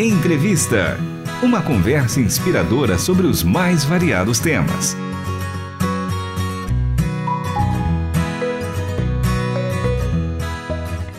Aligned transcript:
Entrevista. 0.00 0.96
Uma 1.42 1.60
conversa 1.60 2.20
inspiradora 2.20 2.96
sobre 2.96 3.26
os 3.26 3.42
mais 3.42 3.84
variados 3.84 4.38
temas. 4.38 4.96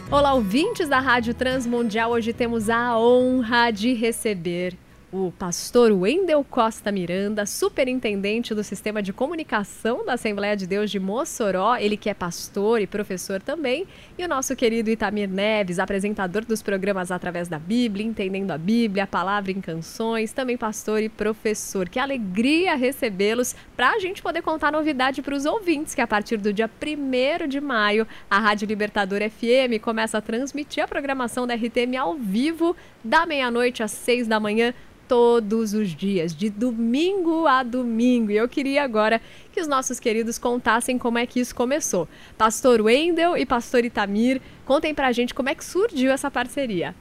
Olá, 0.10 0.34
ouvintes 0.34 0.88
da 0.88 1.02
Rádio 1.02 1.34
Transmundial. 1.34 2.12
Hoje 2.12 2.32
temos 2.32 2.70
a 2.70 2.98
honra 2.98 3.70
de 3.70 3.94
receber 3.94 4.78
o 5.12 5.32
pastor 5.32 5.92
Wendel 5.92 6.46
Costa 6.48 6.92
Miranda, 6.92 7.46
superintendente 7.46 8.54
do 8.54 8.64
Sistema 8.64 9.02
de 9.02 9.12
Comunicação 9.12 10.06
da 10.06 10.14
Assembleia 10.14 10.56
de 10.56 10.68
Deus 10.68 10.92
de 10.92 11.00
Mossoró, 11.00 11.76
ele 11.78 11.98
que 11.98 12.10
é 12.10 12.14
pastor 12.14 12.80
e 12.80 12.86
professor 12.86 13.42
também, 13.42 13.88
e 14.18 14.24
o 14.24 14.28
nosso 14.28 14.56
querido 14.56 14.90
Itamir 14.90 15.28
Neves, 15.28 15.80
apresentador 15.80 16.46
dos 16.46 16.62
programas 16.62 17.12
Através 17.12 17.48
da 17.48 17.58
Bíblia, 17.58 18.06
Entendendo 18.06 18.52
a 18.52 18.58
Bíblia, 18.58 19.06
a 19.06 19.08
Palavra 19.08 19.52
em 19.52 19.60
Canções, 19.60 20.32
também 20.32 20.58
pastor 20.58 21.02
e 21.02 21.10
professor. 21.10 21.90
Que 21.90 21.98
alegria 21.98 22.76
recebê-los 22.76 23.56
para 23.76 23.92
a 23.92 24.00
gente 24.00 24.22
poder 24.22 24.44
contar 24.44 24.72
novidade 24.72 25.24
para 25.24 25.36
os 25.36 25.46
ouvintes, 25.46 25.96
que 25.96 26.02
a 26.02 26.08
partir 26.08 26.38
do 26.38 26.54
dia 26.54 26.70
1 26.70 27.48
de 27.48 27.60
maio, 27.60 28.08
a 28.30 28.38
Rádio 28.38 28.68
Libertador 28.68 29.22
FM 29.22 29.82
começa 29.82 30.20
a 30.20 30.22
transmitir 30.22 30.84
a 30.84 30.88
programação 30.88 31.48
da 31.48 31.56
RTM 31.56 31.98
ao 31.98 32.16
vivo, 32.16 32.76
da 33.04 33.26
meia-noite 33.26 33.82
às 33.82 33.92
seis 33.92 34.28
da 34.28 34.40
manhã, 34.40 34.74
todos 35.10 35.74
os 35.74 35.90
dias, 35.90 36.36
de 36.36 36.52
domingo 36.52 37.48
a 37.48 37.64
domingo. 37.64 38.30
E 38.30 38.38
eu 38.38 38.48
queria 38.48 38.84
agora 38.84 39.20
que 39.52 39.60
os 39.60 39.68
nossos 39.68 40.00
queridos 40.00 40.38
contassem 40.38 41.00
como 41.00 41.18
é 41.18 41.26
que 41.26 41.40
isso 41.40 41.56
começou. 41.56 42.08
Pastor 42.38 42.80
Wendel 42.80 43.36
e 43.36 43.44
Pastor 43.44 43.84
Itamir, 43.84 44.40
contem 44.66 44.94
pra 44.94 45.12
gente 45.12 45.34
como 45.34 45.50
é 45.50 45.56
que 45.56 45.66
surgiu 45.66 46.12
essa 46.12 46.30
parceria. 46.30 46.94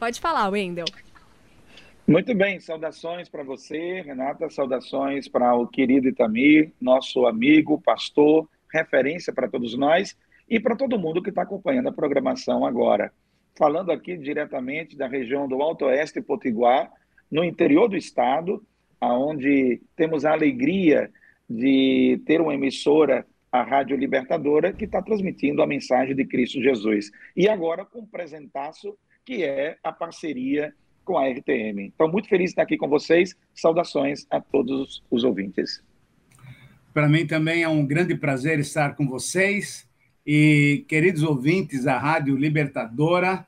Pode 0.00 0.18
falar, 0.18 0.48
Wendel. 0.48 0.86
Muito 2.08 2.34
bem, 2.34 2.60
saudações 2.60 3.28
para 3.28 3.42
você, 3.42 4.00
Renata, 4.00 4.48
saudações 4.48 5.28
para 5.28 5.54
o 5.54 5.66
querido 5.66 6.08
Itamir, 6.08 6.72
nosso 6.80 7.26
amigo, 7.26 7.78
pastor, 7.82 8.48
referência 8.72 9.34
para 9.34 9.48
todos 9.48 9.76
nós 9.76 10.16
e 10.48 10.58
para 10.58 10.76
todo 10.76 10.98
mundo 10.98 11.22
que 11.22 11.28
está 11.28 11.42
acompanhando 11.42 11.88
a 11.88 11.92
programação 11.92 12.64
agora 12.64 13.12
falando 13.56 13.90
aqui 13.90 14.16
diretamente 14.16 14.96
da 14.96 15.08
região 15.08 15.48
do 15.48 15.60
Alto 15.62 15.86
Oeste 15.86 16.20
Potiguar, 16.20 16.90
no 17.30 17.42
interior 17.42 17.88
do 17.88 17.96
estado, 17.96 18.64
aonde 19.00 19.80
temos 19.96 20.24
a 20.24 20.32
alegria 20.32 21.10
de 21.48 22.20
ter 22.26 22.40
uma 22.40 22.54
emissora, 22.54 23.26
a 23.50 23.62
Rádio 23.62 23.96
Libertadora, 23.96 24.72
que 24.72 24.84
está 24.84 25.00
transmitindo 25.00 25.62
a 25.62 25.66
mensagem 25.66 26.14
de 26.14 26.24
Cristo 26.24 26.60
Jesus. 26.60 27.10
E 27.34 27.48
agora 27.48 27.84
com 27.84 28.00
um 28.00 28.06
presentaço, 28.06 28.96
que 29.24 29.44
é 29.44 29.76
a 29.82 29.90
parceria 29.90 30.74
com 31.04 31.16
a 31.16 31.28
RTM. 31.28 31.80
Então, 31.80 32.08
muito 32.08 32.28
feliz 32.28 32.46
de 32.46 32.52
estar 32.52 32.62
aqui 32.62 32.76
com 32.76 32.88
vocês. 32.88 33.34
Saudações 33.54 34.26
a 34.30 34.40
todos 34.40 35.02
os 35.10 35.24
ouvintes. 35.24 35.82
Para 36.92 37.08
mim 37.08 37.26
também 37.26 37.62
é 37.62 37.68
um 37.68 37.86
grande 37.86 38.14
prazer 38.14 38.58
estar 38.58 38.96
com 38.96 39.06
vocês 39.06 39.88
e 40.26 40.84
queridos 40.88 41.22
ouvintes 41.22 41.84
da 41.84 41.96
Rádio 41.96 42.36
Libertadora 42.36 43.46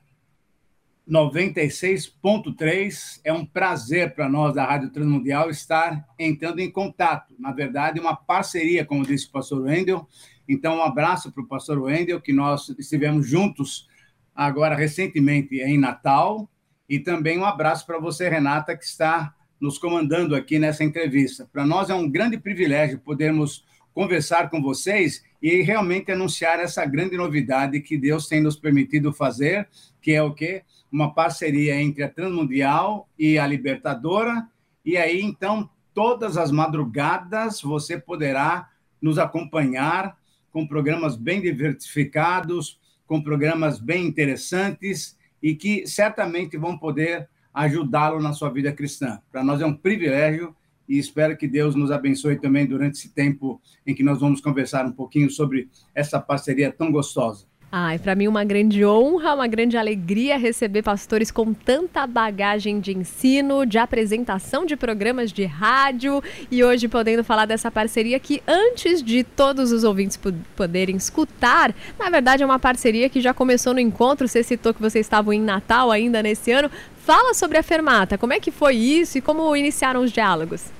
96.3, 1.09 3.19
é 3.23 3.33
um 3.33 3.45
prazer 3.45 4.15
para 4.15 4.29
nós 4.29 4.53
da 4.53 4.63
Rádio 4.63 4.91
Transmundial 4.91 5.49
estar 5.49 6.07
entrando 6.17 6.59
em 6.59 6.71
contato. 6.71 7.35
Na 7.37 7.51
verdade, 7.51 7.99
uma 7.99 8.15
parceria, 8.15 8.85
como 8.85 9.05
disse 9.05 9.27
o 9.27 9.31
pastor 9.31 9.63
Wendel. 9.63 10.07
Então, 10.47 10.77
um 10.77 10.83
abraço 10.83 11.29
para 11.31 11.43
o 11.43 11.47
pastor 11.47 11.79
Wendel, 11.79 12.21
que 12.21 12.31
nós 12.31 12.69
estivemos 12.77 13.27
juntos 13.27 13.89
agora 14.33 14.75
recentemente 14.75 15.59
em 15.59 15.77
Natal. 15.77 16.49
E 16.87 16.99
também 16.99 17.37
um 17.37 17.45
abraço 17.45 17.85
para 17.85 17.99
você, 17.99 18.29
Renata, 18.29 18.77
que 18.77 18.85
está 18.85 19.35
nos 19.59 19.77
comandando 19.77 20.33
aqui 20.35 20.57
nessa 20.59 20.83
entrevista. 20.83 21.49
Para 21.51 21.65
nós 21.65 21.89
é 21.89 21.95
um 21.95 22.09
grande 22.09 22.37
privilégio 22.37 22.99
podermos 22.99 23.65
conversar 23.93 24.49
com 24.49 24.61
vocês 24.61 25.27
e 25.41 25.61
realmente 25.61 26.11
anunciar 26.11 26.59
essa 26.59 26.85
grande 26.85 27.15
novidade 27.15 27.79
que 27.79 27.97
Deus 27.97 28.27
tem 28.27 28.41
nos 28.41 28.57
permitido 28.57 29.13
fazer, 29.13 29.67
que 30.01 30.11
é 30.11 30.21
o 30.21 30.33
quê? 30.33 30.63
Uma 30.91 31.13
parceria 31.13 31.79
entre 31.81 32.03
a 32.03 32.09
Transmundial 32.09 33.07
e 33.17 33.39
a 33.39 33.47
Libertadora. 33.47 34.47
E 34.83 34.97
aí, 34.97 35.21
então, 35.21 35.69
todas 35.93 36.37
as 36.37 36.51
madrugadas 36.51 37.61
você 37.61 37.97
poderá 37.97 38.69
nos 39.01 39.17
acompanhar 39.17 40.17
com 40.51 40.67
programas 40.67 41.15
bem 41.15 41.41
diversificados, 41.41 42.79
com 43.05 43.21
programas 43.21 43.79
bem 43.79 44.05
interessantes 44.05 45.17
e 45.41 45.55
que 45.55 45.87
certamente 45.87 46.57
vão 46.57 46.77
poder 46.77 47.29
ajudá-lo 47.53 48.21
na 48.21 48.33
sua 48.33 48.49
vida 48.49 48.71
cristã. 48.71 49.21
Para 49.31 49.43
nós 49.43 49.61
é 49.61 49.65
um 49.65 49.73
privilégio 49.75 50.55
e 50.89 50.97
espero 50.97 51.37
que 51.37 51.47
Deus 51.47 51.75
nos 51.75 51.91
abençoe 51.91 52.35
também 52.37 52.65
durante 52.65 52.97
esse 52.97 53.09
tempo 53.09 53.61
em 53.85 53.93
que 53.93 54.03
nós 54.03 54.19
vamos 54.19 54.41
conversar 54.41 54.85
um 54.85 54.91
pouquinho 54.91 55.29
sobre 55.29 55.69
essa 55.93 56.19
parceria 56.19 56.71
tão 56.71 56.91
gostosa. 56.91 57.47
Ai, 57.71 57.99
para 57.99 58.15
mim 58.15 58.27
uma 58.27 58.43
grande 58.43 58.83
honra, 58.83 59.35
uma 59.35 59.45
grande 59.45 59.77
alegria 59.77 60.39
receber 60.39 60.81
pastores 60.81 61.29
com 61.29 61.53
tanta 61.53 62.07
bagagem 62.07 62.79
de 62.79 62.97
ensino, 62.97 63.63
de 63.63 63.77
apresentação 63.77 64.65
de 64.65 64.75
programas 64.75 65.31
de 65.31 65.45
rádio 65.45 66.19
e 66.49 66.63
hoje 66.63 66.87
podendo 66.87 67.23
falar 67.23 67.45
dessa 67.45 67.69
parceria 67.69 68.19
que 68.19 68.41
antes 68.47 69.03
de 69.03 69.23
todos 69.23 69.71
os 69.71 69.83
ouvintes 69.83 70.19
poderem 70.55 70.95
escutar, 70.95 71.71
na 71.99 72.09
verdade 72.09 72.41
é 72.41 72.45
uma 72.45 72.57
parceria 72.57 73.07
que 73.07 73.21
já 73.21 73.35
começou 73.35 73.71
no 73.71 73.79
encontro, 73.79 74.27
você 74.27 74.41
citou 74.41 74.73
que 74.73 74.81
vocês 74.81 75.05
estavam 75.05 75.31
em 75.31 75.39
Natal 75.39 75.91
ainda 75.91 76.23
nesse 76.23 76.51
ano. 76.51 76.71
Fala 77.05 77.35
sobre 77.35 77.59
a 77.59 77.63
Fermata, 77.63 78.17
como 78.17 78.33
é 78.33 78.39
que 78.39 78.49
foi 78.49 78.75
isso 78.75 79.19
e 79.19 79.21
como 79.21 79.55
iniciaram 79.55 80.01
os 80.01 80.11
diálogos? 80.11 80.78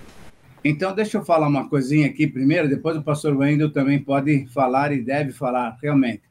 Então, 0.63 0.93
deixa 0.93 1.17
eu 1.17 1.25
falar 1.25 1.47
uma 1.47 1.69
coisinha 1.69 2.07
aqui 2.07 2.27
primeiro, 2.27 2.67
depois 2.67 2.97
o 2.97 3.03
pastor 3.03 3.35
Wendel 3.35 3.71
também 3.71 3.99
pode 3.99 4.45
falar 4.47 4.91
e 4.91 5.01
deve 5.01 5.31
falar, 5.31 5.77
realmente. 5.81 6.23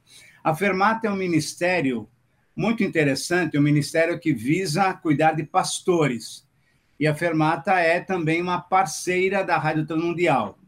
A 0.44 0.55
Fermata 0.55 1.09
é 1.09 1.11
um 1.11 1.16
ministério 1.16 2.09
muito 2.55 2.83
interessante, 2.83 3.56
um 3.56 3.62
ministério 3.62 4.19
que 4.19 4.33
visa 4.33 4.93
cuidar 4.93 5.33
de 5.33 5.44
pastores. 5.44 6.47
E 7.00 7.06
a 7.06 7.15
Fermata 7.15 7.78
é 7.78 8.00
também 8.00 8.43
uma 8.43 8.61
parceira 8.61 9.44
da 9.44 9.56
Rádio 9.56 9.87
Transmundial. 9.87 10.59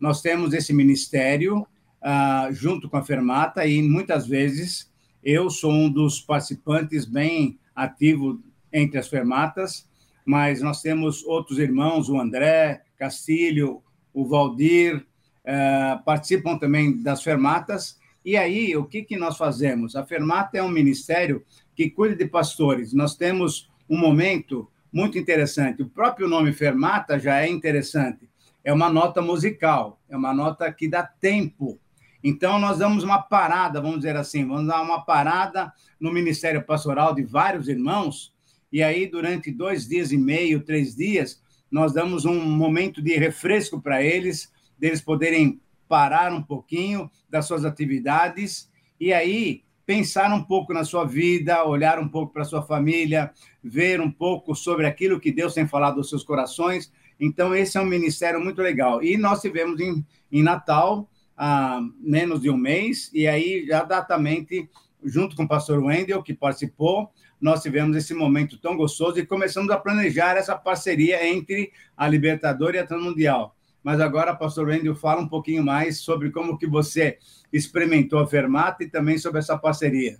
Nós 0.00 0.20
temos 0.20 0.52
esse 0.52 0.72
ministério 0.72 1.66
uh, 2.02 2.52
junto 2.52 2.88
com 2.88 2.96
a 2.96 3.04
Fermata 3.04 3.66
e 3.66 3.82
muitas 3.82 4.26
vezes 4.26 4.90
eu 5.22 5.50
sou 5.50 5.70
um 5.70 5.90
dos 5.90 6.20
participantes 6.20 7.04
bem 7.04 7.58
ativo 7.76 8.40
entre 8.72 8.98
as 8.98 9.08
fermatas, 9.08 9.86
mas 10.28 10.60
nós 10.60 10.82
temos 10.82 11.24
outros 11.24 11.58
irmãos, 11.58 12.10
o 12.10 12.20
André, 12.20 12.82
Castilho, 12.98 13.82
o 14.12 14.28
Valdir, 14.28 14.98
uh, 14.98 16.04
participam 16.04 16.58
também 16.58 17.02
das 17.02 17.22
fermatas. 17.22 17.98
E 18.22 18.36
aí, 18.36 18.76
o 18.76 18.84
que, 18.84 19.02
que 19.02 19.16
nós 19.16 19.38
fazemos? 19.38 19.96
A 19.96 20.04
fermata 20.04 20.58
é 20.58 20.62
um 20.62 20.68
ministério 20.68 21.42
que 21.74 21.88
cuida 21.88 22.14
de 22.14 22.26
pastores. 22.26 22.92
Nós 22.92 23.16
temos 23.16 23.70
um 23.88 23.96
momento 23.96 24.70
muito 24.92 25.16
interessante. 25.16 25.80
O 25.80 25.88
próprio 25.88 26.28
nome 26.28 26.52
fermata 26.52 27.18
já 27.18 27.40
é 27.40 27.48
interessante. 27.48 28.28
É 28.62 28.70
uma 28.70 28.90
nota 28.90 29.22
musical, 29.22 29.98
é 30.10 30.16
uma 30.16 30.34
nota 30.34 30.70
que 30.70 30.90
dá 30.90 31.02
tempo. 31.02 31.80
Então, 32.22 32.58
nós 32.58 32.76
damos 32.76 33.02
uma 33.02 33.22
parada, 33.22 33.80
vamos 33.80 34.00
dizer 34.00 34.14
assim, 34.14 34.46
vamos 34.46 34.66
dar 34.66 34.82
uma 34.82 35.02
parada 35.06 35.72
no 35.98 36.12
ministério 36.12 36.62
pastoral 36.62 37.14
de 37.14 37.22
vários 37.22 37.66
irmãos, 37.66 38.36
e 38.72 38.82
aí, 38.82 39.06
durante 39.06 39.50
dois 39.50 39.86
dias 39.86 40.12
e 40.12 40.18
meio, 40.18 40.62
três 40.62 40.94
dias, 40.94 41.42
nós 41.70 41.92
damos 41.92 42.24
um 42.24 42.40
momento 42.40 43.02
de 43.02 43.16
refresco 43.16 43.80
para 43.80 44.02
eles, 44.02 44.52
deles 44.78 45.00
poderem 45.00 45.60
parar 45.88 46.32
um 46.32 46.42
pouquinho 46.42 47.10
das 47.28 47.46
suas 47.46 47.64
atividades 47.64 48.70
e 49.00 49.12
aí 49.12 49.62
pensar 49.86 50.30
um 50.34 50.44
pouco 50.44 50.74
na 50.74 50.84
sua 50.84 51.06
vida, 51.06 51.64
olhar 51.64 51.98
um 51.98 52.06
pouco 52.08 52.30
para 52.30 52.44
sua 52.44 52.60
família, 52.60 53.32
ver 53.64 54.02
um 54.02 54.10
pouco 54.10 54.54
sobre 54.54 54.86
aquilo 54.86 55.18
que 55.18 55.32
Deus 55.32 55.54
tem 55.54 55.66
falado 55.66 55.96
aos 55.96 56.10
seus 56.10 56.22
corações. 56.22 56.92
Então, 57.18 57.54
esse 57.54 57.78
é 57.78 57.80
um 57.80 57.86
ministério 57.86 58.38
muito 58.38 58.60
legal. 58.60 59.02
E 59.02 59.16
nós 59.16 59.40
tivemos 59.40 59.80
em, 59.80 60.04
em 60.30 60.42
Natal 60.42 61.08
há 61.34 61.80
menos 61.98 62.42
de 62.42 62.50
um 62.50 62.56
mês, 62.56 63.10
e 63.14 63.26
aí, 63.26 63.64
já 63.66 63.82
datamente, 63.82 64.68
junto 65.02 65.34
com 65.34 65.44
o 65.44 65.48
pastor 65.48 65.82
Wendel, 65.82 66.22
que 66.22 66.34
participou, 66.34 67.10
nós 67.40 67.62
tivemos 67.62 67.96
esse 67.96 68.14
momento 68.14 68.58
tão 68.58 68.76
gostoso 68.76 69.18
e 69.18 69.26
começamos 69.26 69.70
a 69.70 69.78
planejar 69.78 70.36
essa 70.36 70.56
parceria 70.56 71.26
entre 71.26 71.72
a 71.96 72.08
Libertadora 72.08 72.76
e 72.76 72.80
a 72.80 72.86
Transmundial. 72.86 73.54
Mas 73.82 74.00
agora, 74.00 74.34
pastor 74.34 74.68
Wendel, 74.68 74.94
fala 74.94 75.20
um 75.20 75.28
pouquinho 75.28 75.64
mais 75.64 76.00
sobre 76.00 76.30
como 76.30 76.58
que 76.58 76.66
você 76.66 77.18
experimentou 77.52 78.18
a 78.18 78.26
Fermata 78.26 78.82
e 78.82 78.90
também 78.90 79.18
sobre 79.18 79.38
essa 79.38 79.56
parceria. 79.56 80.18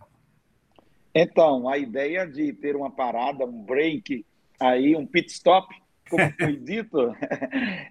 Então, 1.15 1.69
a 1.69 1.77
ideia 1.77 2.27
de 2.27 2.53
ter 2.53 2.77
uma 2.77 2.91
parada, 2.91 3.45
um 3.45 3.63
break, 3.65 4.25
aí 4.61 4.95
um 4.95 5.05
pit 5.05 5.33
stop, 5.33 5.75
como 6.09 6.33
foi 6.39 6.57
dito, 6.57 7.15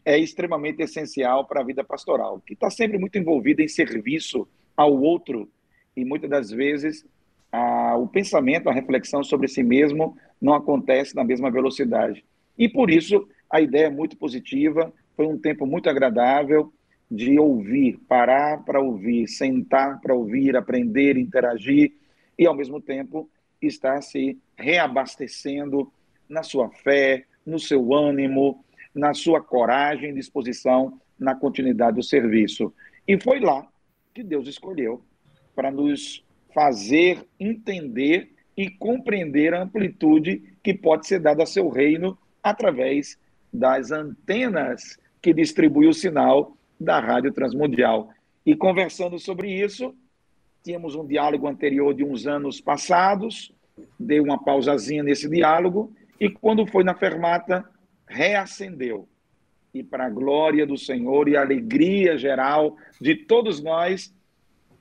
é 0.06 0.18
extremamente 0.18 0.82
essencial 0.82 1.46
para 1.46 1.62
a 1.62 1.66
vida 1.66 1.84
pastoral, 1.84 2.42
que 2.46 2.54
está 2.54 2.70
sempre 2.70 2.98
muito 2.98 3.18
envolvida 3.18 3.62
em 3.62 3.68
serviço 3.68 4.48
ao 4.76 4.94
outro 4.94 5.50
e 5.96 6.06
muitas 6.06 6.30
das 6.30 6.50
vezes 6.50 7.06
o 7.98 8.08
pensamento, 8.08 8.70
a 8.70 8.74
reflexão 8.74 9.24
sobre 9.24 9.48
si 9.48 9.64
mesmo 9.64 10.18
não 10.42 10.54
acontece 10.54 11.16
na 11.16 11.24
mesma 11.24 11.50
velocidade. 11.50 12.24
E 12.58 12.68
por 12.68 12.90
isso 12.90 13.28
a 13.50 13.62
ideia 13.62 13.86
é 13.86 13.90
muito 13.90 14.18
positiva, 14.18 14.94
foi 15.16 15.26
um 15.26 15.38
tempo 15.38 15.66
muito 15.66 15.90
agradável 15.90 16.72
de 17.10 17.40
ouvir, 17.40 17.98
parar 18.08 18.64
para 18.66 18.82
ouvir, 18.82 19.28
sentar 19.28 20.02
para 20.02 20.14
ouvir, 20.14 20.56
aprender, 20.56 21.18
interagir 21.18 21.94
e 22.38 22.46
ao 22.46 22.56
mesmo 22.56 22.82
tempo 22.82 23.30
estar 23.62 24.02
se 24.02 24.38
reabastecendo 24.58 25.92
na 26.28 26.44
sua 26.44 26.70
fé, 26.70 27.26
no 27.46 27.60
seu 27.60 27.94
ânimo, 27.94 28.64
na 28.94 29.14
sua 29.14 29.42
coragem 29.42 30.10
e 30.10 30.16
disposição 30.16 31.00
na 31.18 31.34
continuidade 31.34 31.96
do 31.96 32.04
serviço. 32.04 32.74
E 33.08 33.20
foi 33.20 33.40
lá 33.40 33.66
que 34.14 34.22
Deus 34.24 34.48
escolheu 34.48 35.02
para 35.56 35.72
nos 35.72 36.24
fazer 36.54 37.26
entender 37.40 38.32
e 38.56 38.70
compreender 38.70 39.54
a 39.54 39.62
amplitude 39.62 40.42
que 40.64 40.74
pode 40.74 41.08
ser 41.08 41.20
dada 41.20 41.44
a 41.44 41.46
seu 41.46 41.70
reino 41.70 42.18
através 42.42 43.18
das 43.54 43.92
antenas 43.92 44.98
que 45.22 45.34
distribui 45.34 45.88
o 45.88 45.94
sinal 45.94 46.58
da 46.80 47.00
Rádio 47.00 47.32
Transmundial. 47.32 48.10
E 48.46 48.56
conversando 48.56 49.20
sobre 49.20 49.52
isso, 49.52 49.94
tínhamos 50.64 50.96
um 50.96 51.06
diálogo 51.06 51.48
anterior 51.48 51.94
de 51.94 52.04
uns 52.04 52.26
anos 52.26 52.60
passados, 52.60 53.52
dei 54.00 54.20
uma 54.20 54.42
pausazinha 54.44 55.04
nesse 55.04 55.30
diálogo, 55.30 55.94
e 56.20 56.30
quando 56.30 56.66
foi 56.66 56.84
na 56.84 56.96
fermata, 56.96 57.64
reacendeu. 58.08 59.08
E 59.74 59.84
para 59.84 60.06
a 60.06 60.10
glória 60.10 60.66
do 60.66 60.78
Senhor 60.78 61.28
e 61.28 61.38
a 61.38 61.42
alegria 61.42 62.18
geral 62.18 62.76
de 63.00 63.16
todos 63.16 63.62
nós, 63.62 64.14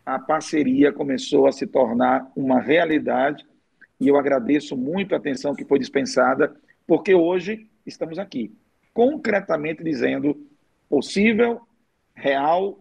a 0.06 0.20
parceria 0.20 0.92
começou 0.92 1.48
a 1.48 1.52
se 1.52 1.66
tornar 1.66 2.30
uma 2.36 2.60
realidade. 2.60 3.44
E 4.00 4.06
eu 4.06 4.16
agradeço 4.16 4.76
muito 4.76 5.14
a 5.14 5.18
atenção 5.18 5.52
que 5.52 5.64
foi 5.64 5.80
dispensada, 5.80 6.54
porque 6.86 7.12
hoje 7.12 7.68
estamos 7.84 8.16
aqui, 8.16 8.54
concretamente 8.94 9.82
dizendo 9.82 10.46
possível, 10.88 11.60
real, 12.14 12.78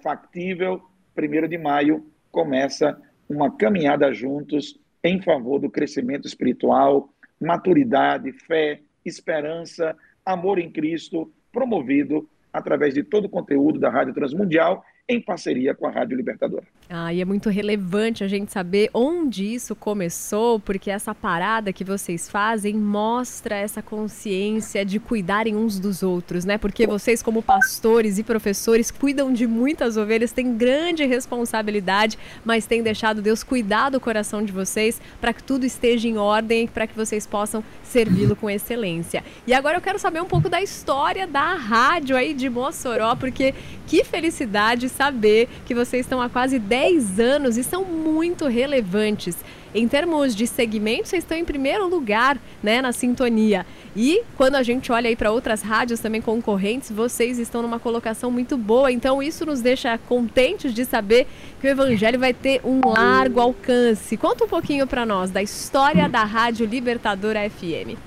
factível, 0.00 0.80
1 1.16 1.48
de 1.48 1.58
maio 1.58 2.06
começa 2.30 2.96
uma 3.28 3.50
caminhada 3.50 4.12
juntos 4.14 4.78
em 5.02 5.20
favor 5.20 5.58
do 5.58 5.68
crescimento 5.68 6.28
espiritual, 6.28 7.12
maturidade, 7.40 8.30
fé, 8.32 8.80
esperança, 9.04 9.96
amor 10.24 10.60
em 10.60 10.70
Cristo, 10.70 11.32
promovido 11.52 12.28
através 12.52 12.94
de 12.94 13.02
todo 13.02 13.24
o 13.24 13.28
conteúdo 13.28 13.80
da 13.80 13.90
Rádio 13.90 14.14
Transmundial 14.14 14.84
em 15.08 15.20
parceria 15.20 15.74
com 15.74 15.86
a 15.86 15.90
Rádio 15.90 16.16
Libertadora. 16.16 16.66
Ah, 16.90 17.12
e 17.12 17.20
é 17.20 17.24
muito 17.26 17.50
relevante 17.50 18.24
a 18.24 18.28
gente 18.28 18.50
saber 18.50 18.88
onde 18.94 19.44
isso 19.44 19.76
começou, 19.76 20.58
porque 20.58 20.90
essa 20.90 21.14
parada 21.14 21.70
que 21.70 21.84
vocês 21.84 22.30
fazem 22.30 22.74
mostra 22.76 23.54
essa 23.56 23.82
consciência 23.82 24.86
de 24.86 24.98
cuidarem 24.98 25.54
uns 25.54 25.78
dos 25.78 26.02
outros, 26.02 26.46
né? 26.46 26.56
Porque 26.56 26.86
vocês, 26.86 27.22
como 27.22 27.42
pastores 27.42 28.16
e 28.16 28.22
professores, 28.22 28.90
cuidam 28.90 29.30
de 29.30 29.46
muitas 29.46 29.98
ovelhas, 29.98 30.32
têm 30.32 30.56
grande 30.56 31.04
responsabilidade, 31.04 32.18
mas 32.42 32.64
têm 32.64 32.82
deixado 32.82 33.20
Deus 33.20 33.42
cuidar 33.42 33.90
do 33.90 34.00
coração 34.00 34.42
de 34.42 34.50
vocês 34.50 34.98
para 35.20 35.34
que 35.34 35.42
tudo 35.42 35.66
esteja 35.66 36.08
em 36.08 36.16
ordem, 36.16 36.66
para 36.66 36.86
que 36.86 36.96
vocês 36.96 37.26
possam 37.26 37.62
servi-lo 37.82 38.34
com 38.34 38.48
excelência. 38.48 39.22
E 39.46 39.52
agora 39.52 39.76
eu 39.76 39.82
quero 39.82 39.98
saber 39.98 40.22
um 40.22 40.26
pouco 40.26 40.48
da 40.48 40.62
história 40.62 41.26
da 41.26 41.52
rádio 41.52 42.16
aí 42.16 42.32
de 42.32 42.48
Mossoró, 42.48 43.14
porque 43.14 43.54
que 43.86 44.04
felicidade 44.04 44.88
saber 44.88 45.50
que 45.66 45.74
vocês 45.74 46.06
estão 46.06 46.20
há 46.22 46.30
quase 46.30 46.58
10 46.58 46.77
anos 47.18 47.56
e 47.56 47.64
são 47.64 47.84
muito 47.84 48.46
relevantes. 48.46 49.36
Em 49.74 49.86
termos 49.86 50.34
de 50.34 50.46
segmento, 50.46 51.08
vocês 51.08 51.22
estão 51.22 51.36
em 51.36 51.44
primeiro 51.44 51.86
lugar 51.86 52.38
né, 52.62 52.80
na 52.80 52.90
sintonia. 52.90 53.66
E 53.94 54.22
quando 54.36 54.54
a 54.54 54.62
gente 54.62 54.90
olha 54.90 55.08
aí 55.08 55.16
para 55.16 55.30
outras 55.30 55.60
rádios 55.60 56.00
também 56.00 56.22
concorrentes, 56.22 56.90
vocês 56.90 57.38
estão 57.38 57.60
numa 57.60 57.78
colocação 57.78 58.30
muito 58.30 58.56
boa. 58.56 58.90
Então 58.90 59.22
isso 59.22 59.44
nos 59.44 59.60
deixa 59.60 59.98
contentes 59.98 60.72
de 60.72 60.84
saber 60.84 61.26
que 61.60 61.66
o 61.66 61.70
Evangelho 61.70 62.18
vai 62.18 62.32
ter 62.32 62.60
um 62.64 62.80
largo 62.80 63.40
alcance. 63.40 64.16
Conta 64.16 64.44
um 64.44 64.48
pouquinho 64.48 64.86
para 64.86 65.04
nós 65.04 65.30
da 65.30 65.42
história 65.42 66.08
da 66.08 66.24
Rádio 66.24 66.64
Libertadora 66.66 67.48
FM. 67.50 67.98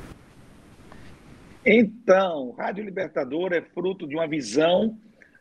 Então, 1.64 2.56
Rádio 2.58 2.84
Libertadora 2.84 3.58
é 3.58 3.62
fruto 3.62 4.08
de 4.08 4.16
uma 4.16 4.28
visão 4.28 4.98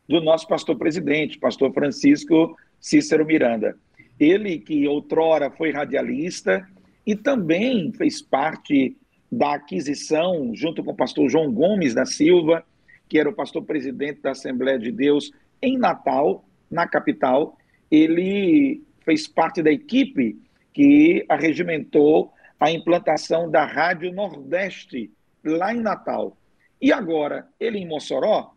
do 0.06 0.21
nosso 0.21 0.47
pastor 0.47 0.76
presidente, 0.76 1.38
pastor 1.38 1.73
Francisco 1.73 2.56
Cícero 2.81 3.27
Miranda. 3.27 3.77
Ele 4.19 4.59
que 4.59 4.87
outrora 4.87 5.50
foi 5.50 5.71
radialista 5.71 6.67
e 7.06 7.15
também 7.15 7.93
fez 7.93 8.21
parte 8.21 8.97
da 9.31 9.55
aquisição, 9.55 10.50
junto 10.55 10.82
com 10.82 10.91
o 10.91 10.97
pastor 10.97 11.29
João 11.29 11.53
Gomes 11.53 11.94
da 11.94 12.05
Silva, 12.05 12.65
que 13.09 13.19
era 13.19 13.29
o 13.29 13.35
pastor 13.35 13.65
presidente 13.65 14.21
da 14.21 14.32
Assembleia 14.32 14.79
de 14.79 14.91
Deus 14.91 15.32
em 15.62 15.79
Natal, 15.79 16.44
na 16.71 16.87
capital. 16.87 17.56
Ele 17.91 18.83
fez 19.05 19.26
parte 19.26 19.62
da 19.62 19.71
equipe 19.71 20.38
que 20.73 21.25
arregimentou 21.29 22.33
a 22.59 22.71
implantação 22.71 23.50
da 23.50 23.65
Rádio 23.65 24.12
Nordeste 24.12 25.11
lá 25.44 25.75
em 25.75 25.81
Natal. 25.81 26.37
E 26.81 26.93
agora, 26.93 27.49
ele 27.59 27.79
em 27.79 27.87
Mossoró, 27.87 28.55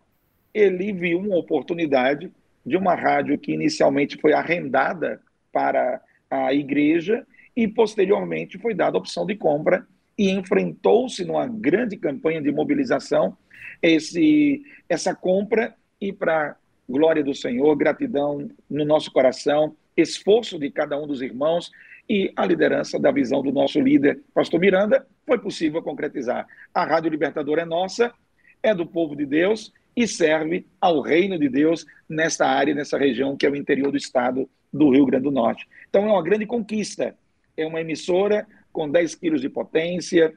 ele 0.53 0.93
viu 0.93 1.19
uma 1.19 1.37
oportunidade 1.37 2.31
de 2.65 2.77
uma 2.77 2.95
rádio 2.95 3.37
que 3.37 3.53
inicialmente 3.53 4.17
foi 4.19 4.33
arrendada 4.33 5.21
para 5.51 6.01
a 6.29 6.53
igreja 6.53 7.25
e 7.55 7.67
posteriormente 7.67 8.57
foi 8.57 8.73
dada 8.73 8.97
a 8.97 8.99
opção 8.99 9.25
de 9.25 9.35
compra 9.35 9.85
e 10.17 10.29
enfrentou-se 10.29 11.25
numa 11.25 11.47
grande 11.47 11.97
campanha 11.97 12.41
de 12.41 12.51
mobilização 12.51 13.37
esse 13.81 14.63
essa 14.87 15.13
compra 15.13 15.75
e 15.99 16.13
para 16.13 16.55
glória 16.87 17.23
do 17.23 17.33
Senhor, 17.33 17.75
gratidão 17.75 18.49
no 18.69 18.85
nosso 18.85 19.11
coração, 19.11 19.75
esforço 19.95 20.59
de 20.59 20.69
cada 20.69 20.97
um 20.97 21.07
dos 21.07 21.21
irmãos 21.21 21.71
e 22.09 22.31
a 22.35 22.45
liderança 22.45 22.99
da 22.99 23.11
visão 23.11 23.41
do 23.41 23.51
nosso 23.51 23.79
líder, 23.79 24.21
pastor 24.33 24.59
Miranda, 24.59 25.07
foi 25.25 25.39
possível 25.39 25.81
concretizar. 25.81 26.45
A 26.73 26.83
Rádio 26.83 27.09
Libertadora 27.09 27.61
é 27.61 27.65
nossa, 27.65 28.13
é 28.61 28.75
do 28.75 28.85
povo 28.85 29.15
de 29.15 29.25
Deus 29.25 29.71
e 29.95 30.07
serve 30.07 30.65
ao 30.79 31.01
reino 31.01 31.37
de 31.37 31.49
Deus 31.49 31.85
nessa 32.09 32.45
área, 32.45 32.73
nessa 32.73 32.97
região 32.97 33.37
que 33.37 33.45
é 33.45 33.49
o 33.49 33.55
interior 33.55 33.91
do 33.91 33.97
estado 33.97 34.49
do 34.71 34.89
Rio 34.89 35.05
Grande 35.05 35.25
do 35.25 35.31
Norte. 35.31 35.67
Então 35.89 36.03
é 36.07 36.11
uma 36.11 36.23
grande 36.23 36.45
conquista. 36.45 37.15
É 37.55 37.65
uma 37.65 37.81
emissora 37.81 38.47
com 38.71 38.89
10 38.89 39.15
quilos 39.15 39.41
de 39.41 39.49
potência, 39.49 40.33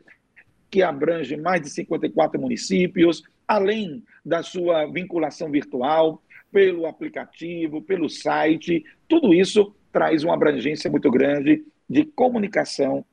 que 0.70 0.82
abrange 0.82 1.36
mais 1.36 1.62
de 1.62 1.70
54 1.70 2.38
municípios, 2.38 3.22
além 3.48 4.04
da 4.24 4.42
sua 4.42 4.84
vinculação 4.86 5.50
virtual, 5.50 6.22
pelo 6.52 6.86
aplicativo, 6.86 7.82
pelo 7.82 8.08
site, 8.08 8.84
tudo 9.08 9.34
isso 9.34 9.74
traz 9.92 10.24
uma 10.24 10.34
abrangência 10.34 10.90
muito 10.90 11.10
grande 11.10 11.64
de 11.88 12.04
comunicação 12.04 13.04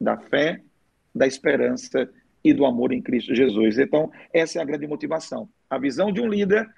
da 0.00 0.16
fé, 0.16 0.60
da 1.14 1.26
esperança 1.26 2.10
e 2.42 2.52
do 2.52 2.64
amor 2.64 2.92
em 2.92 3.02
Cristo 3.02 3.34
Jesus. 3.34 3.78
Então, 3.78 4.10
essa 4.32 4.58
é 4.58 4.62
a 4.62 4.64
grande 4.64 4.86
motivação. 4.86 5.48
A 5.70 5.78
visão 5.78 6.12
de 6.12 6.20
um 6.20 6.28
líder, 6.28 6.68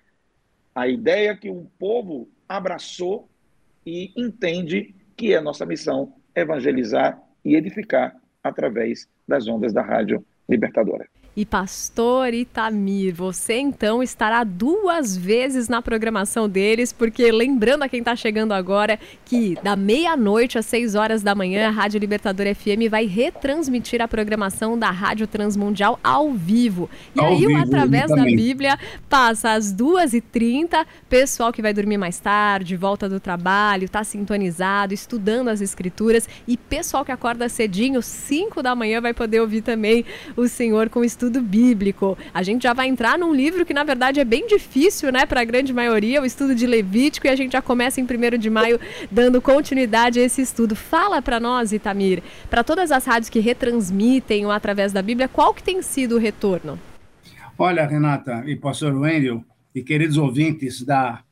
a 0.75 0.87
ideia 0.87 1.37
que 1.37 1.51
um 1.51 1.65
povo 1.79 2.29
abraçou 2.49 3.29
e 3.85 4.13
entende 4.17 4.95
que 5.17 5.35
é 5.35 5.41
nossa 5.41 5.67
missão 5.67 6.15
evangelizar 6.35 7.21
e 7.45 7.57
edificar 7.57 8.15
através 8.45 9.09
das 9.27 9.49
ondas 9.49 9.73
da 9.73 9.83
Rádio 9.83 10.25
Libertadora 10.49 11.12
e 11.37 11.47
Pastor 11.47 12.35
Itamir. 12.35 13.15
Você 13.15 13.55
então 13.55 14.03
estará 14.03 14.45
duas 14.45 15.17
vezes 15.17 15.69
na 15.69 15.81
programação 15.81 16.49
deles, 16.49 16.93
porque 16.93 17.33
lembrando 17.33 17.83
a 17.83 17.89
quem 17.89 18.01
está 18.01 18.15
chegando 18.15 18.53
agora 18.53 18.99
que 19.25 19.57
da 19.63 19.75
meia-noite 19.75 20.59
às 20.59 20.67
seis 20.67 20.95
horas 20.95 21.23
da 21.23 21.35
manhã 21.35 21.69
a 21.69 21.71
Rádio 21.71 21.99
Libertador 21.99 22.47
FM 22.55 22.91
vai 22.91 23.07
retransmitir 23.07 24.03
a 24.03 24.09
programação 24.09 24.79
da 24.79 24.91
Rádio 24.91 25.27
Transmundial 25.27 25.99
ao 26.05 26.33
vivo. 26.33 26.89
E 27.15 27.21
ao 27.21 27.29
aí, 27.29 27.39
vivo, 27.39 27.57
através 27.57 28.11
da 28.11 28.25
Bíblia, 28.25 28.79
passa 29.09 29.53
às 29.53 29.73
duas 29.73 30.13
e 30.13 30.21
trinta, 30.21 30.87
pessoal 31.09 31.53
que 31.53 31.63
vai 31.63 31.73
dormir 31.73 31.97
mais 31.97 32.19
tarde, 32.19 32.77
volta 32.77 33.09
do 33.09 33.19
trabalho, 33.19 33.85
está 33.85 34.05
sintonizado, 34.05 34.93
estudando 34.93 35.49
as 35.49 35.61
escrituras 35.61 36.29
e 36.47 36.57
pessoal 36.57 37.05
que 37.05 37.13
acorda 37.13 37.49
cedinho, 37.49 38.03
cinco 38.03 38.63
da 38.63 38.75
manhã, 38.75 39.01
vai 39.01 39.15
poder 39.15 39.41
ouvir 39.41 39.63
também 39.63 40.05
o 40.37 40.47
Senhor 40.47 40.91
com 40.91 41.03
estudo 41.03 41.22
estudo 41.23 41.41
bíblico. 41.41 42.19
A 42.35 42.43
gente 42.43 42.65
já 42.65 42.73
vai 42.73 42.89
entrar 42.89 43.17
num 43.17 43.33
livro 43.33 43.65
que, 43.65 43.73
na 43.73 43.85
verdade, 43.85 44.19
é 44.19 44.25
bem 44.25 44.45
difícil, 44.49 45.13
né, 45.13 45.25
para 45.25 45.41
a 45.41 45.45
grande 45.45 45.73
maioria, 45.73 46.21
o 46.21 46.25
estudo 46.25 46.53
de 46.53 46.67
Levítico, 46.67 47.29
e 47.29 47.31
a 47.31 47.37
gente 47.37 47.53
já 47.53 47.63
começa 47.63 48.01
em 48.01 48.05
1 48.05 48.39
de 48.39 48.51
maio 48.51 48.81
dando 49.09 49.41
continuidade 49.41 50.19
a 50.19 50.23
esse 50.25 50.43
estudo. 50.43 50.75
Fala 50.75 51.23
para 51.23 51.39
nós, 51.39 51.73
Itamir, 51.73 52.23
para 52.51 52.65
todas 52.65 52.91
as 52.91 53.05
rádios 53.05 53.31
que 53.31 53.39
retransmitem 53.39 54.51
através 54.51 54.93
da 54.93 55.01
Bíblia, 55.01 55.29
qual 55.29 55.55
que 55.55 55.63
tem 55.63 55.81
sido 55.81 56.17
o 56.17 56.19
retorno? 56.19 56.77
Olha, 57.57 57.87
Renata 57.87 58.43
e 58.47 58.57
pastor 58.57 58.93
Wendel, 58.93 59.45
e 59.73 59.83
queridos 59.83 60.17
ouvintes 60.17 60.83
da 60.83 61.23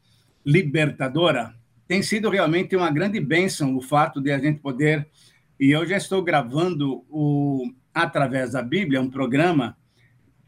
Libertadora, 0.46 1.52
tem 1.88 2.00
sido 2.00 2.30
realmente 2.30 2.76
uma 2.76 2.90
grande 2.92 3.18
bênção 3.18 3.76
o 3.76 3.80
fato 3.80 4.20
de 4.20 4.30
a 4.30 4.38
gente 4.38 4.60
poder 4.60 5.08
E 5.58 5.72
eu 5.72 5.84
já 5.84 5.96
estou 5.96 6.22
gravando 6.22 7.04
o 7.10 7.70
Através 7.92 8.52
da 8.52 8.62
Bíblia, 8.62 9.00
um 9.00 9.10
programa 9.10 9.76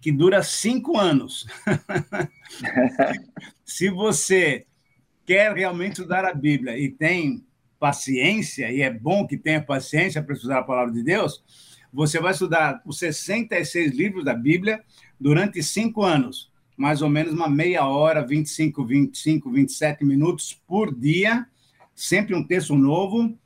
que 0.02 0.11
dura 0.11 0.42
cinco 0.42 0.99
anos. 0.99 1.47
Se 3.64 3.88
você 3.88 4.66
quer 5.25 5.54
realmente 5.54 5.92
estudar 5.92 6.25
a 6.25 6.35
Bíblia 6.35 6.76
e 6.76 6.90
tem 6.90 7.47
paciência, 7.78 8.71
e 8.71 8.82
é 8.82 8.92
bom 8.92 9.26
que 9.26 9.37
tenha 9.37 9.62
paciência 9.62 10.21
para 10.21 10.35
estudar 10.35 10.59
a 10.59 10.64
palavra 10.64 10.92
de 10.92 11.04
Deus, 11.04 11.44
você 11.92 12.18
vai 12.18 12.32
estudar 12.32 12.82
os 12.85 12.99
66 12.99 13.92
livros 13.92 14.25
da 14.25 14.35
Bíblia 14.35 14.82
durante 15.21 15.62
cinco 15.62 16.02
anos, 16.02 16.50
mais 16.76 17.00
ou 17.00 17.09
menos 17.09 17.32
uma 17.32 17.49
meia 17.49 17.87
hora, 17.87 18.26
25, 18.26 18.85
25, 18.85 19.52
27 19.52 20.04
minutos 20.04 20.61
por 20.66 20.92
dia, 20.92 21.47
sempre 21.94 22.35
um 22.35 22.44
texto 22.44 22.75
novo, 22.75 23.38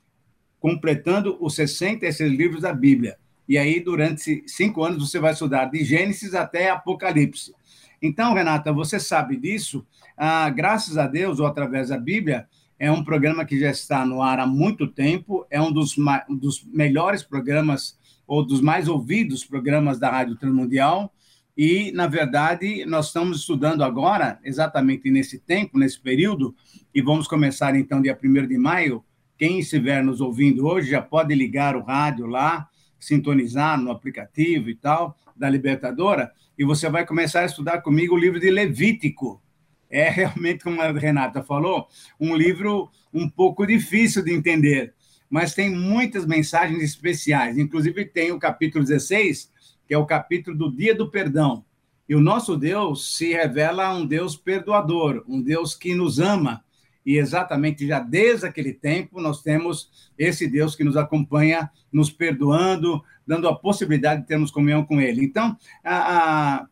completando 0.59 1.37
os 1.39 1.53
66 1.53 2.31
livros 2.31 2.63
da 2.63 2.73
Bíblia. 2.73 3.19
E 3.47 3.57
aí, 3.57 3.79
durante 3.79 4.43
cinco 4.45 4.83
anos, 4.83 5.09
você 5.09 5.19
vai 5.19 5.33
estudar 5.33 5.65
de 5.65 5.83
Gênesis 5.83 6.35
até 6.35 6.69
Apocalipse. 6.69 7.53
Então, 8.01 8.33
Renata, 8.33 8.73
você 8.73 8.99
sabe 8.99 9.37
disso. 9.37 9.85
Ah, 10.15 10.49
graças 10.49 10.97
a 10.97 11.07
Deus, 11.07 11.39
ou 11.39 11.45
através 11.45 11.89
da 11.89 11.97
Bíblia, 11.97 12.47
é 12.79 12.91
um 12.91 13.03
programa 13.03 13.45
que 13.45 13.59
já 13.59 13.71
está 13.71 14.05
no 14.05 14.21
ar 14.21 14.39
há 14.39 14.45
muito 14.45 14.87
tempo, 14.87 15.45
é 15.49 15.59
um 15.61 15.71
dos, 15.71 15.97
um 15.97 16.35
dos 16.35 16.63
melhores 16.65 17.23
programas, 17.23 17.97
ou 18.27 18.45
dos 18.45 18.61
mais 18.61 18.87
ouvidos 18.87 19.43
programas 19.43 19.99
da 19.99 20.11
Rádio 20.11 20.35
Transmundial. 20.35 21.11
E, 21.57 21.91
na 21.91 22.05
verdade, 22.05 22.85
nós 22.85 23.07
estamos 23.07 23.39
estudando 23.39 23.83
agora, 23.83 24.39
exatamente 24.43 25.09
nesse 25.09 25.39
tempo, 25.39 25.79
nesse 25.79 25.99
período, 25.99 26.55
e 26.93 27.01
vamos 27.01 27.27
começar 27.27 27.75
então 27.75 28.01
dia 28.01 28.17
1 28.21 28.47
de 28.47 28.57
maio. 28.59 29.03
Quem 29.37 29.59
estiver 29.59 30.03
nos 30.03 30.21
ouvindo 30.21 30.67
hoje 30.67 30.91
já 30.91 31.01
pode 31.01 31.33
ligar 31.33 31.75
o 31.75 31.83
rádio 31.83 32.27
lá, 32.27 32.67
sintonizar 32.99 33.79
no 33.79 33.91
aplicativo 33.91 34.69
e 34.69 34.75
tal, 34.75 35.17
da 35.35 35.49
Libertadora, 35.49 36.31
e 36.57 36.65
você 36.65 36.89
vai 36.89 37.05
começar 37.05 37.41
a 37.41 37.45
estudar 37.45 37.81
comigo 37.81 38.15
o 38.15 38.17
livro 38.17 38.39
de 38.39 38.49
Levítico. 38.49 39.41
É 39.89 40.09
realmente, 40.09 40.63
como 40.63 40.81
a 40.81 40.91
Renata 40.91 41.43
falou, 41.43 41.87
um 42.19 42.35
livro 42.35 42.89
um 43.13 43.29
pouco 43.29 43.65
difícil 43.65 44.23
de 44.23 44.33
entender, 44.33 44.93
mas 45.29 45.53
tem 45.53 45.69
muitas 45.69 46.25
mensagens 46.25 46.81
especiais. 46.81 47.57
Inclusive, 47.57 48.05
tem 48.05 48.31
o 48.31 48.39
capítulo 48.39 48.83
16, 48.83 49.51
que 49.87 49.93
é 49.93 49.97
o 49.97 50.05
capítulo 50.05 50.57
do 50.57 50.75
Dia 50.75 50.95
do 50.95 51.09
Perdão. 51.09 51.63
E 52.09 52.15
o 52.15 52.21
nosso 52.21 52.55
Deus 52.55 53.17
se 53.17 53.33
revela 53.33 53.93
um 53.93 54.05
Deus 54.05 54.35
perdoador, 54.35 55.23
um 55.27 55.41
Deus 55.41 55.75
que 55.75 55.93
nos 55.93 56.19
ama. 56.19 56.63
E 57.07 57.17
exatamente 57.17 57.87
já 57.87 58.01
desde 58.01 58.45
aquele 58.45 58.73
tempo 58.73 59.21
nós 59.21 59.41
temos 59.41 59.89
esse 60.17 60.45
Deus 60.45 60.75
que 60.75 60.83
nos 60.83 60.97
acompanha, 60.97 61.71
nos 61.89 62.11
perdoando, 62.11 63.01
dando 63.25 63.47
a 63.47 63.55
possibilidade 63.55 64.23
de 64.23 64.27
termos 64.27 64.51
comunhão 64.51 64.83
com 64.83 64.99
Ele. 64.99 65.23
Então, 65.23 65.55
a, 65.81 65.95
a, 66.17 66.67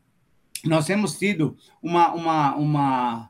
nós 0.65 0.86
temos 0.88 1.18
tido 1.18 1.56
uma, 1.82 2.13
uma, 2.13 2.56
uma, 2.58 3.30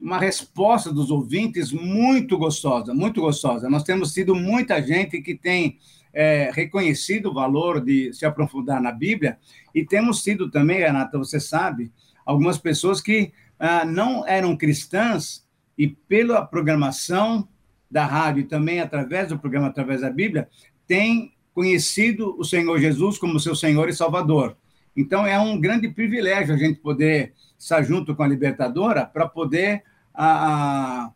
uma 0.00 0.16
resposta 0.16 0.92
dos 0.92 1.10
ouvintes 1.10 1.72
muito 1.72 2.38
gostosa, 2.38 2.94
muito 2.94 3.20
gostosa. 3.20 3.68
Nós 3.68 3.82
temos 3.82 4.12
tido 4.12 4.32
muita 4.32 4.80
gente 4.80 5.20
que 5.22 5.34
tem 5.34 5.76
é, 6.12 6.52
reconhecido 6.54 7.30
o 7.30 7.34
valor 7.34 7.84
de 7.84 8.12
se 8.12 8.24
aprofundar 8.24 8.80
na 8.80 8.92
Bíblia, 8.92 9.38
e 9.74 9.84
temos 9.84 10.22
tido 10.22 10.48
também, 10.48 10.78
Renata, 10.78 11.18
você 11.18 11.40
sabe, 11.40 11.90
algumas 12.24 12.58
pessoas 12.58 13.00
que 13.00 13.32
ah, 13.58 13.84
não 13.84 14.24
eram 14.24 14.56
cristãs 14.56 15.43
e 15.76 15.88
pela 15.88 16.44
programação 16.44 17.48
da 17.90 18.04
rádio 18.04 18.42
e 18.42 18.46
também 18.46 18.80
através 18.80 19.28
do 19.28 19.38
programa 19.38 19.68
Através 19.68 20.00
da 20.00 20.10
Bíblia, 20.10 20.48
têm 20.86 21.32
conhecido 21.54 22.34
o 22.38 22.44
Senhor 22.44 22.78
Jesus 22.78 23.18
como 23.18 23.38
seu 23.38 23.54
Senhor 23.54 23.88
e 23.88 23.92
Salvador. 23.92 24.56
Então, 24.96 25.26
é 25.26 25.38
um 25.38 25.60
grande 25.60 25.88
privilégio 25.88 26.54
a 26.54 26.58
gente 26.58 26.80
poder 26.80 27.32
estar 27.58 27.82
junto 27.82 28.14
com 28.14 28.22
a 28.22 28.28
Libertadora 28.28 29.06
para 29.06 29.28
poder 29.28 29.82
a, 30.12 31.04
a, 31.06 31.12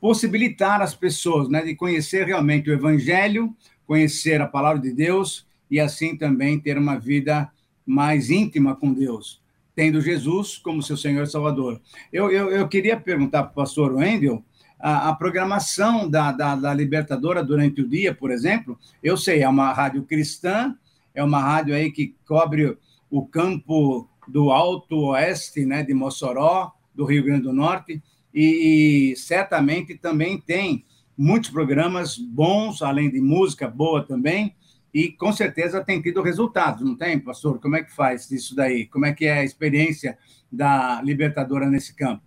possibilitar 0.00 0.80
as 0.80 0.94
pessoas 0.94 1.48
né, 1.48 1.62
de 1.62 1.74
conhecer 1.74 2.26
realmente 2.26 2.70
o 2.70 2.72
Evangelho, 2.72 3.54
conhecer 3.86 4.40
a 4.40 4.46
palavra 4.46 4.80
de 4.80 4.92
Deus 4.92 5.46
e 5.70 5.80
assim 5.80 6.16
também 6.16 6.58
ter 6.58 6.78
uma 6.78 6.98
vida 6.98 7.50
mais 7.84 8.30
íntima 8.30 8.76
com 8.76 8.92
Deus, 8.92 9.39
tendo 9.80 9.98
Jesus 10.02 10.58
como 10.58 10.82
seu 10.82 10.94
Senhor 10.94 11.22
e 11.22 11.26
Salvador. 11.26 11.80
Eu, 12.12 12.30
eu, 12.30 12.50
eu 12.50 12.68
queria 12.68 13.00
perguntar 13.00 13.44
para 13.44 13.52
o 13.52 13.54
pastor 13.54 13.94
Wendel 13.94 14.44
a, 14.78 15.08
a 15.08 15.14
programação 15.14 16.06
da, 16.06 16.30
da, 16.30 16.54
da, 16.54 16.74
Libertadora 16.74 17.42
durante 17.42 17.80
o 17.80 17.88
dia, 17.88 18.14
por 18.14 18.30
exemplo. 18.30 18.78
Eu 19.02 19.16
sei, 19.16 19.42
é 19.42 19.48
uma 19.48 19.72
rádio 19.72 20.02
cristã, 20.02 20.76
é 21.14 21.24
uma 21.24 21.40
rádio 21.40 21.74
aí 21.74 21.90
que 21.90 22.14
cobre 22.26 22.76
o 23.10 23.24
campo 23.24 24.06
do 24.28 24.50
Alto 24.50 25.12
Oeste, 25.12 25.64
né, 25.64 25.82
de 25.82 25.94
Mossoró, 25.94 26.72
do 26.94 27.06
Rio 27.06 27.24
Grande 27.24 27.44
do 27.44 27.52
Norte, 27.54 28.02
e, 28.34 29.12
e 29.12 29.16
certamente 29.16 29.94
também 29.94 30.38
tem 30.38 30.84
muitos 31.16 31.48
programas 31.48 32.18
bons, 32.18 32.82
além 32.82 33.10
de 33.10 33.18
música 33.18 33.66
boa 33.66 34.04
também, 34.04 34.54
e 34.92 35.10
com 35.12 35.32
certeza 35.32 35.84
tem 35.84 36.00
tido 36.02 36.22
resultados, 36.22 36.84
não 36.84 36.96
tem, 36.96 37.18
pastor? 37.18 37.60
Como 37.60 37.76
é 37.76 37.82
que 37.82 37.94
faz 37.94 38.30
isso 38.30 38.54
daí? 38.54 38.86
Como 38.86 39.06
é 39.06 39.12
que 39.12 39.26
é 39.26 39.38
a 39.38 39.44
experiência 39.44 40.18
da 40.50 41.00
Libertadora 41.02 41.66
nesse 41.66 41.94
campo? 41.94 42.22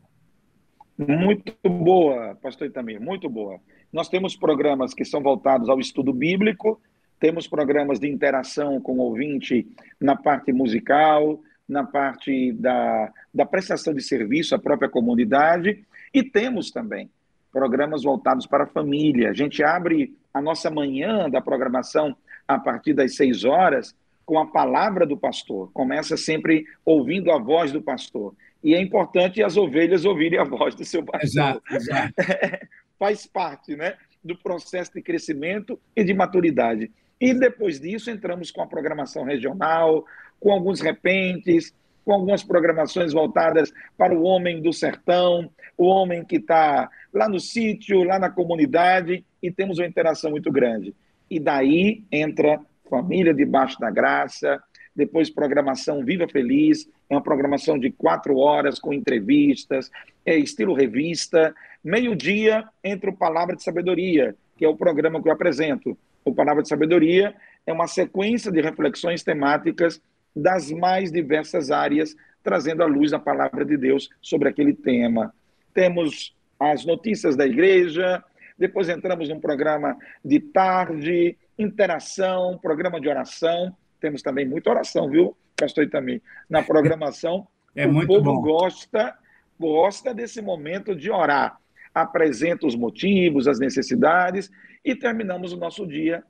Muito 0.97 1.53
boa, 1.67 2.35
pastor 2.41 2.67
Itamir, 2.67 3.01
muito 3.01 3.29
boa. 3.29 3.59
Nós 3.91 4.07
temos 4.07 4.35
programas 4.35 4.93
que 4.93 5.03
são 5.03 5.21
voltados 5.21 5.69
ao 5.69 5.79
estudo 5.79 6.13
bíblico, 6.13 6.79
temos 7.19 7.47
programas 7.47 7.99
de 7.99 8.07
interação 8.07 8.79
com 8.79 8.93
o 8.93 9.01
ouvinte 9.01 9.67
na 9.99 10.15
parte 10.15 10.51
musical, 10.53 11.39
na 11.67 11.83
parte 11.83 12.51
da, 12.53 13.11
da 13.33 13.45
prestação 13.45 13.93
de 13.93 14.01
serviço 14.01 14.55
à 14.55 14.59
própria 14.59 14.89
comunidade, 14.89 15.83
e 16.13 16.23
temos 16.23 16.69
também 16.69 17.09
programas 17.51 18.03
voltados 18.03 18.45
para 18.45 18.65
a 18.65 18.67
família. 18.67 19.29
A 19.29 19.33
gente 19.33 19.63
abre 19.63 20.15
a 20.33 20.41
nossa 20.41 20.69
manhã 20.69 21.29
da 21.29 21.39
programação 21.39 22.15
a 22.47 22.59
partir 22.59 22.93
das 22.93 23.15
seis 23.15 23.43
horas 23.43 23.95
com 24.25 24.39
a 24.39 24.45
palavra 24.45 25.05
do 25.05 25.17
pastor. 25.17 25.71
Começa 25.73 26.15
sempre 26.17 26.65
ouvindo 26.85 27.31
a 27.31 27.39
voz 27.39 27.71
do 27.71 27.81
pastor. 27.81 28.33
E 28.63 28.73
é 28.73 28.81
importante 28.81 29.43
as 29.43 29.57
ovelhas 29.57 30.05
ouvirem 30.05 30.39
a 30.39 30.43
voz 30.43 30.73
do 30.75 30.85
seu 30.85 31.03
pastor. 31.03 31.23
Exato, 31.23 31.75
exato. 31.75 32.13
Faz 32.97 33.25
parte 33.27 33.75
né, 33.75 33.95
do 34.23 34.37
processo 34.37 34.93
de 34.93 35.01
crescimento 35.01 35.79
e 35.95 36.03
de 36.03 36.13
maturidade. 36.13 36.89
E 37.19 37.33
depois 37.33 37.79
disso, 37.79 38.09
entramos 38.09 38.51
com 38.51 38.61
a 38.61 38.67
programação 38.67 39.23
regional, 39.23 40.05
com 40.39 40.51
alguns 40.51 40.79
repentes, 40.79 41.73
com 42.05 42.13
algumas 42.13 42.43
programações 42.43 43.13
voltadas 43.13 43.71
para 43.97 44.13
o 44.13 44.23
homem 44.23 44.61
do 44.61 44.73
sertão, 44.73 45.49
o 45.77 45.85
homem 45.85 46.23
que 46.23 46.37
está 46.37 46.89
lá 47.13 47.29
no 47.29 47.39
sítio, 47.39 48.03
lá 48.03 48.19
na 48.19 48.29
comunidade, 48.29 49.25
e 49.41 49.51
temos 49.51 49.79
uma 49.79 49.87
interação 49.87 50.31
muito 50.31 50.51
grande. 50.51 50.93
E 51.33 51.39
daí 51.39 52.03
entra 52.11 52.61
Família 52.89 53.33
Debaixo 53.33 53.79
da 53.79 53.89
Graça, 53.89 54.61
depois 54.95 55.29
programação 55.29 56.05
Viva 56.05 56.27
Feliz, 56.27 56.87
é 57.09 57.15
uma 57.15 57.23
programação 57.23 57.79
de 57.79 57.91
quatro 57.91 58.37
horas 58.37 58.79
com 58.79 58.93
entrevistas, 58.93 59.89
é 60.25 60.37
estilo 60.37 60.73
revista. 60.73 61.55
Meio-dia 61.83 62.63
entra 62.83 63.09
o 63.09 63.17
Palavra 63.17 63.55
de 63.55 63.63
Sabedoria, 63.63 64.35
que 64.55 64.63
é 64.63 64.69
o 64.69 64.77
programa 64.77 65.21
que 65.21 65.27
eu 65.27 65.33
apresento 65.33 65.97
o 66.25 66.33
Palavra 66.33 66.63
de 66.63 66.69
Sabedoria 66.69 67.35
é 67.65 67.73
uma 67.73 67.87
sequência 67.87 68.51
de 68.51 68.61
reflexões 68.61 69.23
temáticas 69.23 70.01
das 70.35 70.71
mais 70.71 71.11
diversas 71.11 71.69
áreas, 71.69 72.15
trazendo 72.41 72.83
à 72.83 72.85
luz 72.85 73.13
a 73.13 73.19
palavra 73.19 73.65
de 73.65 73.77
Deus 73.77 74.09
sobre 74.21 74.49
aquele 74.49 74.73
tema. 74.73 75.33
Temos 75.73 76.35
as 76.59 76.85
notícias 76.85 77.35
da 77.35 77.45
igreja, 77.45 78.23
depois 78.57 78.89
entramos 78.89 79.29
num 79.29 79.39
programa 79.39 79.97
de 80.23 80.39
tarde, 80.39 81.37
interação, 81.57 82.57
programa 82.57 82.99
de 82.99 83.07
oração. 83.07 83.75
Temos 83.99 84.21
também 84.21 84.45
muita 84.45 84.69
oração, 84.69 85.09
viu, 85.09 85.35
pastor 85.55 85.83
Itami? 85.83 86.21
Na 86.49 86.61
programação, 86.61 87.47
é 87.75 87.87
o 87.87 88.05
povo 88.05 88.33
bom. 88.33 88.41
gosta 88.41 89.17
gosta 89.59 90.13
desse 90.13 90.41
momento 90.41 90.95
de 90.95 91.09
orar. 91.09 91.57
Apresenta 91.93 92.65
os 92.65 92.75
motivos, 92.75 93.47
as 93.47 93.59
necessidades 93.59 94.51
e 94.83 94.95
terminamos 94.95 95.53
o 95.53 95.57
nosso 95.57 95.85
dia 95.85 96.23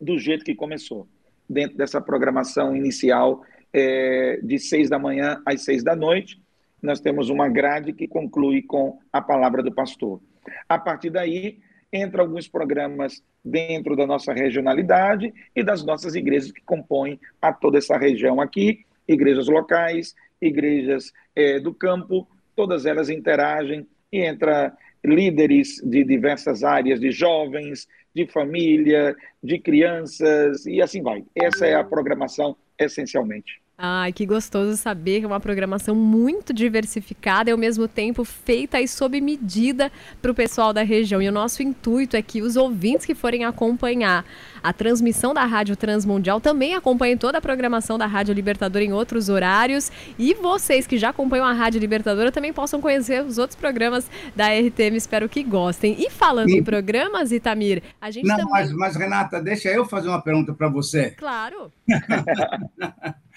do 0.00 0.18
jeito 0.18 0.44
que 0.44 0.54
começou, 0.54 1.08
dentro 1.48 1.76
dessa 1.76 2.00
programação 2.00 2.74
inicial 2.74 3.44
é, 3.72 4.38
de 4.42 4.58
seis 4.58 4.88
da 4.88 4.98
manhã 4.98 5.42
às 5.44 5.62
seis 5.62 5.82
da 5.82 5.94
noite. 5.94 6.40
Nós 6.82 7.00
temos 7.00 7.28
uma 7.28 7.48
grade 7.48 7.92
que 7.92 8.06
conclui 8.06 8.62
com 8.62 8.98
a 9.12 9.20
palavra 9.20 9.62
do 9.62 9.72
pastor. 9.72 10.20
A 10.68 10.78
partir 10.78 11.10
daí, 11.10 11.58
entra 11.92 12.22
alguns 12.22 12.46
programas 12.48 13.22
dentro 13.44 13.96
da 13.96 14.06
nossa 14.06 14.32
regionalidade 14.32 15.32
e 15.54 15.62
das 15.62 15.84
nossas 15.84 16.14
igrejas 16.14 16.52
que 16.52 16.60
compõem 16.60 17.18
a 17.40 17.52
toda 17.52 17.78
essa 17.78 17.96
região 17.96 18.40
aqui, 18.40 18.84
igrejas 19.06 19.48
locais, 19.48 20.14
igrejas 20.40 21.12
é, 21.34 21.58
do 21.58 21.72
campo, 21.74 22.28
todas 22.54 22.86
elas 22.86 23.08
interagem 23.08 23.86
e 24.12 24.20
entra 24.20 24.76
líderes 25.04 25.80
de 25.82 26.04
diversas 26.04 26.62
áreas, 26.62 27.00
de 27.00 27.10
jovens, 27.10 27.88
de 28.14 28.26
família, 28.26 29.16
de 29.42 29.58
crianças 29.58 30.66
e 30.66 30.82
assim 30.82 31.02
vai. 31.02 31.24
Essa 31.34 31.66
é 31.66 31.74
a 31.74 31.84
programação 31.84 32.56
essencialmente. 32.78 33.60
Ai, 33.80 34.12
que 34.12 34.26
gostoso 34.26 34.76
saber 34.76 35.20
que 35.20 35.24
é 35.24 35.28
uma 35.28 35.38
programação 35.38 35.94
muito 35.94 36.52
diversificada 36.52 37.48
e 37.48 37.52
ao 37.52 37.56
mesmo 37.56 37.86
tempo 37.86 38.24
feita 38.24 38.80
e 38.80 38.88
sob 38.88 39.20
medida 39.20 39.92
para 40.20 40.32
o 40.32 40.34
pessoal 40.34 40.72
da 40.72 40.82
região. 40.82 41.22
E 41.22 41.28
o 41.28 41.32
nosso 41.32 41.62
intuito 41.62 42.16
é 42.16 42.22
que 42.22 42.42
os 42.42 42.56
ouvintes 42.56 43.06
que 43.06 43.14
forem 43.14 43.44
acompanhar 43.44 44.24
a 44.60 44.72
transmissão 44.72 45.32
da 45.32 45.44
Rádio 45.44 45.76
Transmundial 45.76 46.40
também 46.40 46.74
acompanhem 46.74 47.16
toda 47.16 47.38
a 47.38 47.40
programação 47.40 47.96
da 47.96 48.06
Rádio 48.06 48.34
Libertadora 48.34 48.84
em 48.84 48.92
outros 48.92 49.28
horários. 49.28 49.92
E 50.18 50.34
vocês 50.34 50.84
que 50.84 50.98
já 50.98 51.10
acompanham 51.10 51.46
a 51.46 51.52
Rádio 51.52 51.78
Libertadora 51.78 52.32
também 52.32 52.52
possam 52.52 52.80
conhecer 52.80 53.24
os 53.24 53.38
outros 53.38 53.54
programas 53.54 54.10
da 54.34 54.48
RTM. 54.48 54.96
Espero 54.96 55.28
que 55.28 55.44
gostem. 55.44 55.94
E 56.00 56.10
falando 56.10 56.50
Sim. 56.50 56.58
em 56.58 56.64
programas, 56.64 57.30
Itamir, 57.30 57.84
a 58.00 58.10
gente. 58.10 58.26
Não, 58.26 58.38
também... 58.38 58.50
mas, 58.50 58.72
mas 58.72 58.96
Renata, 58.96 59.40
deixa 59.40 59.68
eu 59.68 59.84
fazer 59.84 60.08
uma 60.08 60.20
pergunta 60.20 60.52
para 60.52 60.68
você. 60.68 61.12
Claro. 61.12 61.70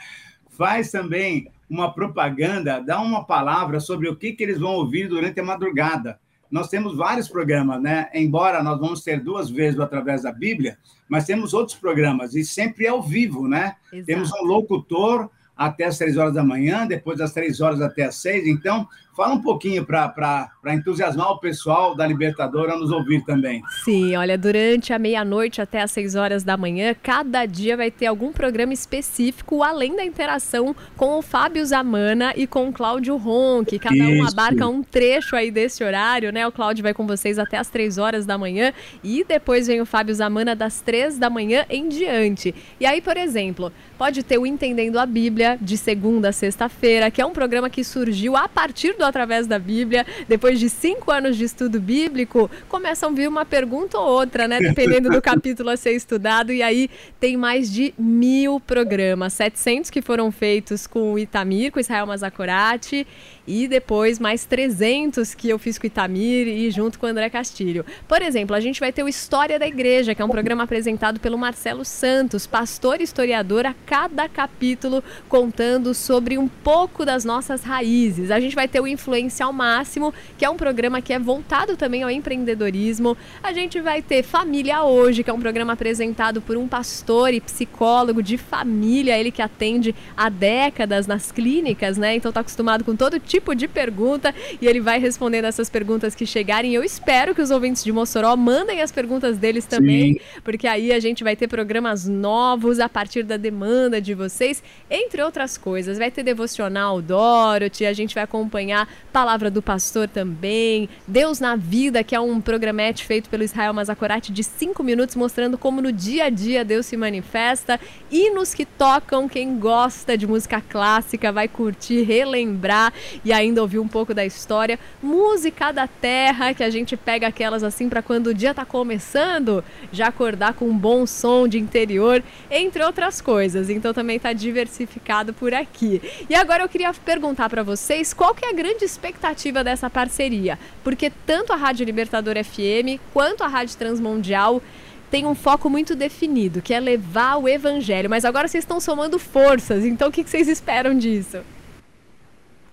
faz 0.61 0.91
também 0.91 1.47
uma 1.67 1.91
propaganda, 1.91 2.79
dá 2.79 3.01
uma 3.01 3.25
palavra 3.25 3.79
sobre 3.79 4.07
o 4.07 4.15
que, 4.15 4.31
que 4.31 4.43
eles 4.43 4.59
vão 4.59 4.73
ouvir 4.75 5.07
durante 5.07 5.39
a 5.39 5.43
madrugada. 5.43 6.19
Nós 6.51 6.69
temos 6.69 6.95
vários 6.95 7.27
programas, 7.27 7.81
né? 7.81 8.09
Embora 8.13 8.61
nós 8.61 8.79
vamos 8.79 9.01
ter 9.03 9.19
duas 9.19 9.49
vezes 9.49 9.79
através 9.79 10.21
da 10.21 10.31
Bíblia, 10.31 10.77
mas 11.09 11.25
temos 11.25 11.55
outros 11.55 11.75
programas 11.75 12.35
e 12.35 12.43
sempre 12.43 12.87
ao 12.87 13.01
vivo, 13.01 13.47
né? 13.47 13.75
Exato. 13.91 14.05
Temos 14.05 14.31
um 14.33 14.45
locutor 14.45 15.31
até 15.57 15.85
as 15.85 15.97
três 15.97 16.15
horas 16.15 16.35
da 16.35 16.43
manhã, 16.43 16.85
depois 16.85 17.17
das 17.17 17.33
três 17.33 17.59
horas 17.59 17.81
até 17.81 18.03
as 18.03 18.17
seis. 18.17 18.45
Então, 18.45 18.87
Fala 19.21 19.35
um 19.35 19.41
pouquinho 19.41 19.85
para 19.85 20.49
entusiasmar 20.73 21.29
o 21.29 21.37
pessoal 21.37 21.93
da 21.93 22.07
Libertadora 22.07 22.73
a 22.73 22.75
nos 22.75 22.89
ouvir 22.89 23.23
também. 23.23 23.61
Sim, 23.85 24.15
olha, 24.15 24.35
durante 24.35 24.93
a 24.93 24.97
meia-noite 24.97 25.61
até 25.61 25.79
as 25.79 25.91
6 25.91 26.15
horas 26.15 26.43
da 26.43 26.57
manhã, 26.57 26.95
cada 27.03 27.45
dia 27.45 27.77
vai 27.77 27.91
ter 27.91 28.07
algum 28.07 28.31
programa 28.33 28.73
específico, 28.73 29.61
além 29.61 29.95
da 29.95 30.03
interação 30.03 30.75
com 30.97 31.19
o 31.19 31.21
Fábio 31.21 31.63
Zamana 31.63 32.33
e 32.35 32.47
com 32.47 32.69
o 32.69 32.73
Cláudio 32.73 33.15
Ronque. 33.15 33.77
Cada 33.77 33.95
Isso. 33.95 34.23
um 34.23 34.27
abarca 34.27 34.67
um 34.67 34.81
trecho 34.81 35.35
aí 35.35 35.51
desse 35.51 35.83
horário, 35.83 36.31
né? 36.31 36.47
O 36.47 36.51
Cláudio 36.51 36.81
vai 36.81 36.95
com 36.95 37.05
vocês 37.05 37.37
até 37.37 37.59
as 37.59 37.69
3 37.69 37.99
horas 37.99 38.25
da 38.25 38.39
manhã 38.39 38.73
e 39.03 39.23
depois 39.23 39.67
vem 39.67 39.81
o 39.81 39.85
Fábio 39.85 40.15
Zamana 40.15 40.55
das 40.55 40.81
3 40.81 41.19
da 41.19 41.29
manhã 41.29 41.63
em 41.69 41.87
diante. 41.87 42.55
E 42.79 42.87
aí, 42.87 42.99
por 42.99 43.17
exemplo, 43.17 43.71
pode 43.99 44.23
ter 44.23 44.39
o 44.39 44.47
Entendendo 44.47 44.97
a 44.97 45.05
Bíblia 45.05 45.59
de 45.61 45.77
segunda 45.77 46.29
a 46.29 46.31
sexta-feira, 46.31 47.11
que 47.11 47.21
é 47.21 47.25
um 47.25 47.33
programa 47.33 47.69
que 47.69 47.83
surgiu 47.83 48.35
a 48.35 48.49
partir 48.49 48.97
do 48.97 49.10
Através 49.11 49.45
da 49.45 49.59
Bíblia. 49.59 50.05
Depois 50.27 50.59
de 50.59 50.69
cinco 50.69 51.11
anos 51.11 51.37
de 51.37 51.43
estudo 51.43 51.79
bíblico, 51.79 52.49
começam 52.67 53.09
a 53.09 53.11
vir 53.11 53.27
uma 53.27 53.45
pergunta 53.45 53.99
ou 53.99 54.07
outra, 54.07 54.47
né? 54.47 54.59
Dependendo 54.59 55.09
do 55.09 55.21
capítulo 55.21 55.69
a 55.69 55.77
ser 55.77 55.91
estudado. 55.91 56.51
E 56.51 56.63
aí 56.63 56.89
tem 57.19 57.37
mais 57.37 57.71
de 57.71 57.93
mil 57.97 58.59
programas, 58.59 59.33
700 59.33 59.89
que 59.89 60.01
foram 60.01 60.31
feitos 60.31 60.87
com 60.87 61.13
o 61.13 61.19
Itamir, 61.19 61.71
com 61.71 61.79
Israel 61.79 62.07
Mazakorati 62.07 63.05
e 63.47 63.67
depois 63.67 64.19
mais 64.19 64.45
300 64.45 65.33
que 65.33 65.49
eu 65.49 65.59
fiz 65.59 65.77
com 65.77 65.83
o 65.83 65.87
Itamir 65.87 66.47
e 66.47 66.69
junto 66.71 66.99
com 66.99 67.05
o 67.05 67.09
André 67.09 67.29
Castilho. 67.29 67.85
Por 68.07 68.21
exemplo, 68.21 68.55
a 68.55 68.59
gente 68.59 68.79
vai 68.79 68.91
ter 68.91 69.03
o 69.03 69.09
História 69.09 69.57
da 69.57 69.67
Igreja, 69.67 70.13
que 70.13 70.21
é 70.21 70.25
um 70.25 70.29
programa 70.29 70.63
apresentado 70.63 71.19
pelo 71.19 71.37
Marcelo 71.37 71.83
Santos, 71.83 72.45
pastor 72.47 73.01
e 73.01 73.03
historiador, 73.03 73.65
a 73.65 73.75
cada 73.85 74.29
capítulo 74.29 75.03
contando 75.27 75.93
sobre 75.93 76.37
um 76.37 76.47
pouco 76.47 77.05
das 77.05 77.25
nossas 77.25 77.63
raízes. 77.63 78.31
A 78.31 78.39
gente 78.39 78.55
vai 78.55 78.67
ter 78.67 78.79
o 78.79 78.87
Influência 78.91 79.45
ao 79.45 79.53
Máximo, 79.53 80.13
que 80.38 80.45
é 80.45 80.50
um 80.50 80.57
programa 80.57 81.01
que 81.01 81.13
é 81.13 81.19
voltado 81.19 81.75
também 81.75 82.03
ao 82.03 82.10
empreendedorismo. 82.10 83.17
A 83.41 83.53
gente 83.53 83.79
vai 83.79 84.01
ter 84.01 84.24
Família 84.24 84.83
Hoje, 84.83 85.24
que 85.24 85.29
é 85.29 85.33
um 85.33 85.39
programa 85.39 85.74
apresentado 85.74 86.41
por 86.41 86.57
um 86.57 86.67
pastor 86.67 87.33
e 87.33 87.41
psicólogo 87.41 88.21
de 88.21 88.38
família, 88.38 89.17
ele 89.17 89.31
que 89.31 89.41
atende 89.41 89.95
há 90.15 90.29
décadas 90.29 91.07
nas 91.07 91.31
clínicas, 91.31 91.98
né? 91.98 92.15
Então 92.15 92.31
tá 92.31 92.42
acostumado 92.42 92.83
com 92.83 92.96
todo 92.96 93.20
tipo 93.20 93.55
de 93.55 93.68
pergunta 93.68 94.33
e 94.61 94.68
ele 94.68 94.79
vai 94.79 95.00
respondendo 95.00 95.46
essas 95.46 95.70
perguntas 95.70 96.15
que 96.15 96.25
chegarem. 96.25 96.74
Eu 96.74 96.83
espero 96.83 97.33
que 97.33 97.42
os 97.42 97.51
ouvintes 97.51 97.83
de 97.83 97.92
Mossoró 97.92 98.35
mandem 98.35 98.81
as 98.81 98.92
perguntas 98.92 99.37
deles 99.37 99.65
também, 99.65 100.13
Sim. 100.13 100.20
porque 100.44 100.68
aí 100.68 100.92
a 100.92 101.00
gente 101.00 101.24
vai 101.24 101.35
ter 101.35 101.48
programas 101.48 102.07
novos 102.07 102.79
a 102.79 102.89
partir 102.89 103.24
da 103.24 103.37
demanda 103.37 104.01
de 104.01 104.13
vocês, 104.13 104.63
entre 104.89 105.22
outras 105.22 105.57
coisas. 105.57 105.98
Vai 105.98 106.11
ter 106.11 106.24
devocional 106.24 107.01
Dorothy, 107.01 107.85
a 107.85 107.94
gente 107.94 108.15
vai 108.15 108.24
acompanhar 108.24 108.80
Palavra 109.11 109.51
do 109.51 109.61
Pastor 109.61 110.07
também, 110.07 110.87
Deus 111.07 111.39
na 111.39 111.55
Vida, 111.55 112.03
que 112.03 112.15
é 112.15 112.20
um 112.20 112.39
programete 112.39 113.03
feito 113.05 113.29
pelo 113.29 113.44
Israel 113.44 113.74
Mazakorati 113.74 114.31
de 114.31 114.44
cinco 114.44 114.83
minutos, 114.83 115.15
mostrando 115.15 115.57
como 115.57 115.81
no 115.81 115.91
dia 115.91 116.25
a 116.25 116.29
dia 116.29 116.63
Deus 116.63 116.85
se 116.85 116.96
manifesta. 116.96 117.79
Hinos 118.09 118.53
que 118.53 118.65
tocam, 118.65 119.27
quem 119.27 119.57
gosta 119.59 120.17
de 120.17 120.25
música 120.25 120.61
clássica 120.61 121.31
vai 121.31 121.48
curtir, 121.48 122.03
relembrar 122.03 122.94
e 123.25 123.33
ainda 123.33 123.61
ouvir 123.61 123.79
um 123.79 123.87
pouco 123.87 124.13
da 124.13 124.25
história. 124.25 124.79
Música 125.03 125.72
da 125.72 125.87
terra, 125.87 126.53
que 126.53 126.63
a 126.63 126.70
gente 126.70 126.96
pega 126.96 127.27
aquelas 127.27 127.63
assim 127.63 127.89
para 127.89 128.01
quando 128.01 128.27
o 128.27 128.33
dia 128.33 128.53
tá 128.53 128.63
começando, 128.63 129.63
já 129.91 130.07
acordar 130.07 130.53
com 130.53 130.65
um 130.65 130.77
bom 130.77 131.05
som 131.05 131.48
de 131.48 131.59
interior, 131.59 132.24
entre 132.50 132.83
outras 132.83 133.20
coisas. 133.20 133.70
Então 133.70 133.94
também 133.94 134.17
tá 134.17 134.31
diversificado 134.31 135.33
por 135.33 135.53
aqui. 135.53 136.01
E 136.29 136.35
agora 136.35 136.63
eu 136.63 136.70
queria 136.70 136.94
perguntar 136.94 137.50
para 137.50 137.63
vocês 137.63 138.13
qual 138.13 138.33
que 138.33 138.46
é 138.46 138.50
a 138.50 138.53
grande 138.53 138.71
expectativa 138.79 139.64
dessa 139.64 139.90
parceria, 139.90 140.57
porque 140.84 141.12
tanto 141.25 141.51
a 141.51 141.55
Rádio 141.55 141.86
Libertador 141.86 142.36
FM 142.44 143.00
quanto 143.14 143.44
a 143.44 143.48
Rádio 143.48 143.77
Transmundial 143.77 144.62
tem 145.10 145.25
um 145.25 145.36
foco 145.36 145.70
muito 145.70 145.94
definido, 145.94 146.62
que 146.62 146.74
é 146.74 146.79
levar 146.79 147.36
o 147.36 147.50
evangelho. 147.50 148.10
Mas 148.10 148.24
agora 148.24 148.48
vocês 148.48 148.64
estão 148.64 148.79
somando 148.79 149.20
forças, 149.20 149.86
então 149.86 150.07
o 150.07 150.12
que 150.12 150.24
vocês 150.24 150.48
esperam 150.48 150.98
disso? 150.98 151.42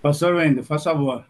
Pastor 0.00 0.36
Wendel, 0.36 0.62
faz 0.62 0.84
favor. 0.84 1.24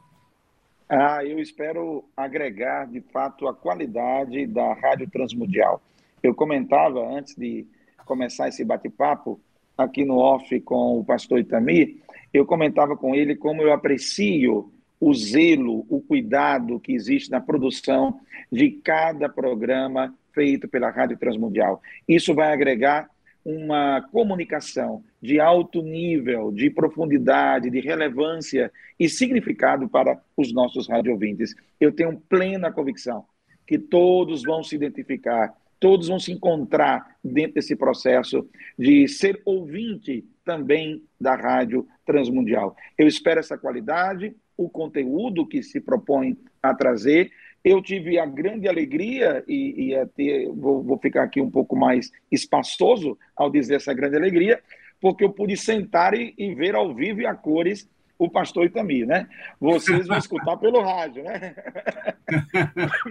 Ah, 0.89 1.25
eu 1.25 1.39
espero 1.39 2.05
agregar, 2.17 2.87
de 2.87 3.01
fato, 3.01 3.49
a 3.49 3.55
qualidade 3.55 4.47
da 4.47 4.75
Rádio 4.75 5.09
Transmundial. 5.11 5.83
Eu 6.23 6.35
comentava, 6.35 7.01
antes 7.07 7.35
de 7.35 7.67
começar 8.05 8.49
esse 8.49 8.65
bate-papo, 8.65 9.41
aqui 9.77 10.05
no 10.05 10.19
off 10.19 10.61
com 10.61 10.99
o 10.99 11.05
pastor 11.05 11.39
Itamir, 11.39 11.99
eu 12.33 12.45
comentava 12.47 12.97
com 12.97 13.15
ele 13.15 13.37
como 13.37 13.63
eu 13.63 13.73
aprecio 13.73 14.73
o 15.01 15.15
zelo, 15.15 15.87
o 15.89 16.01
cuidado 16.01 16.81
que 16.81 16.93
existe 16.93 17.31
na 17.31 17.41
produção 17.41 18.21
de 18.51 18.71
cada 18.71 19.29
programa 19.29 20.15
feito 20.33 20.69
pela 20.69 20.91
Rádio 20.91 21.17
Transmundial. 21.17 21.81
Isso 22.07 22.35
vai 22.35 22.53
agregar 22.53 23.09
uma 23.45 24.03
comunicação 24.13 25.03
de 25.23 25.41
alto 25.41 25.83
nível, 25.83 26.53
de 26.53 26.69
profundidade, 26.69 27.71
de 27.71 27.81
relevância 27.81 28.71
e 28.99 29.09
significado 29.09 29.89
para 29.89 30.21
os 30.37 30.53
nossos 30.53 30.89
radiovintes. 30.89 31.55
Eu 31.81 31.93
tenho 31.93 32.21
plena 32.29 32.71
convicção 32.71 33.25
que 33.67 33.79
todos 33.79 34.43
vão 34.43 34.63
se 34.63 34.75
identificar, 34.75 35.55
todos 35.79 36.09
vão 36.09 36.19
se 36.19 36.33
encontrar 36.33 37.17
dentro 37.23 37.55
desse 37.55 37.77
processo 37.77 38.49
de 38.79 39.07
ser 39.09 39.41
ouvinte 39.45 40.25
também 40.49 41.03
da 41.21 41.37
Rádio 41.37 41.87
Transmundial. 42.07 42.75
Eu 42.97 43.07
espero 43.07 43.39
essa 43.39 43.59
qualidade, 43.59 44.35
o 44.57 44.67
conteúdo 44.67 45.47
que 45.47 45.63
se 45.63 45.79
propõe 45.79 46.39
a 46.63 46.75
trazer 46.75 47.31
eu 47.65 47.83
tive 47.83 48.19
a 48.19 48.25
grande 48.25 48.69
alegria, 48.69 49.45
e, 49.47 49.89
e 49.89 49.95
até 49.95 50.47
vou, 50.55 50.83
vou 50.83 50.97
ficar 50.97 51.25
aqui 51.25 51.39
um 51.41 51.51
pouco 51.51 51.77
mais 51.77 52.11
espaçoso 52.31 53.19
ao 53.37 53.51
dizer 53.51 53.75
essa 53.75 53.93
grande 53.93 54.17
alegria, 54.17 54.63
porque 55.01 55.25
eu 55.25 55.31
pude 55.31 55.55
sentar 55.55 56.15
e, 56.15 56.33
e 56.39 56.55
ver 56.55 56.75
ao 56.75 56.95
vivo 56.95 57.21
e 57.21 57.27
a 57.27 57.35
cores 57.35 57.87
o 58.19 58.31
pastor 58.31 58.65
Itamir, 58.65 59.07
né? 59.07 59.29
Vocês 59.61 60.07
vão 60.07 60.17
escutar 60.17 60.57
pelo 60.59 60.81
rádio, 60.81 61.25
né? 61.25 61.55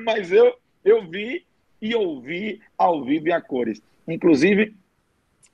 Mas 0.04 0.32
eu, 0.32 0.56
eu 0.84 1.08
vi 1.08 1.46
e 1.82 1.94
ouvi 1.94 2.60
ao 2.78 3.04
vivo 3.04 3.28
e 3.28 3.32
a 3.32 3.40
cores. 3.40 3.82
Inclusive, 4.08 4.76